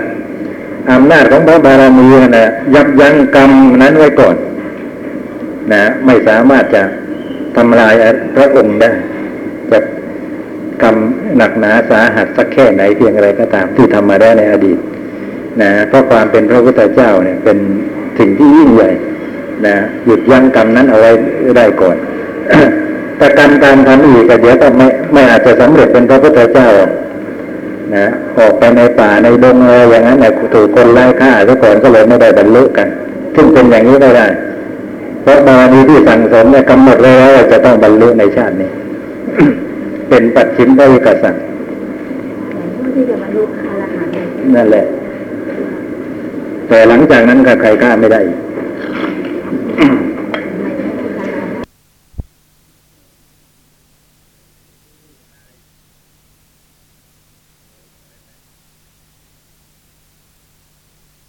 [0.91, 4.35] อำนาจของพระบารมีนั่นนะยับยั้งกรรมนั้นไว้ก่อน
[5.73, 6.83] นะไม่สามารถจะ
[7.55, 7.93] ทำลาย
[8.35, 8.89] พระองค์ได้
[9.71, 9.79] จะ
[10.81, 10.95] กรรม
[11.37, 14.77] หนักหนาสาหัสสักแค่ไหนเพียงอะไรก็ตามที่ทำมาได้ในอดีต
[15.61, 17.57] นะเพราะความเป็นพระพุทธเจ้าเนี่ยเป็น
[18.19, 18.91] สิ่งที่ยิ่งใหญ่
[19.67, 19.75] นะ
[20.05, 21.11] หยุดยั้งกรรมนั้นเอาไว้
[21.57, 21.97] ได้ก่อน
[23.17, 26.91] แต่กรรมการทำอีกก็เดี๋ยวก็ไม่ไม่อาจจะสำเร็จเป็นพระพุทธเจ้าหรอก
[27.95, 28.05] นะ
[28.37, 32.87] ออกไปในป่าในดงอะไรอย่างนั้นเนี่ยถูกคนไล่ฆ่าซะก่อนก็เลยไม่ได้บรรลุกัน
[33.35, 34.27] ซึ่งเป็นอย่างนี้ไม่ได้
[35.21, 38.69] เพราะบารมีที่สั่งสมเนี่ยกำหนดไว้แล้วว่าจะต้องบรรลุในชาตินี้
[40.09, 41.31] เป็นปัจฉิมพระวิกัสสะ
[42.49, 44.25] แต่ผู้ที่จะบรรลุอรหันต์เนี่ย
[44.55, 44.85] นั่นแหละ
[46.69, 48.21] แต่หลังจากนั้นก็ใครฆ่าไม่ได้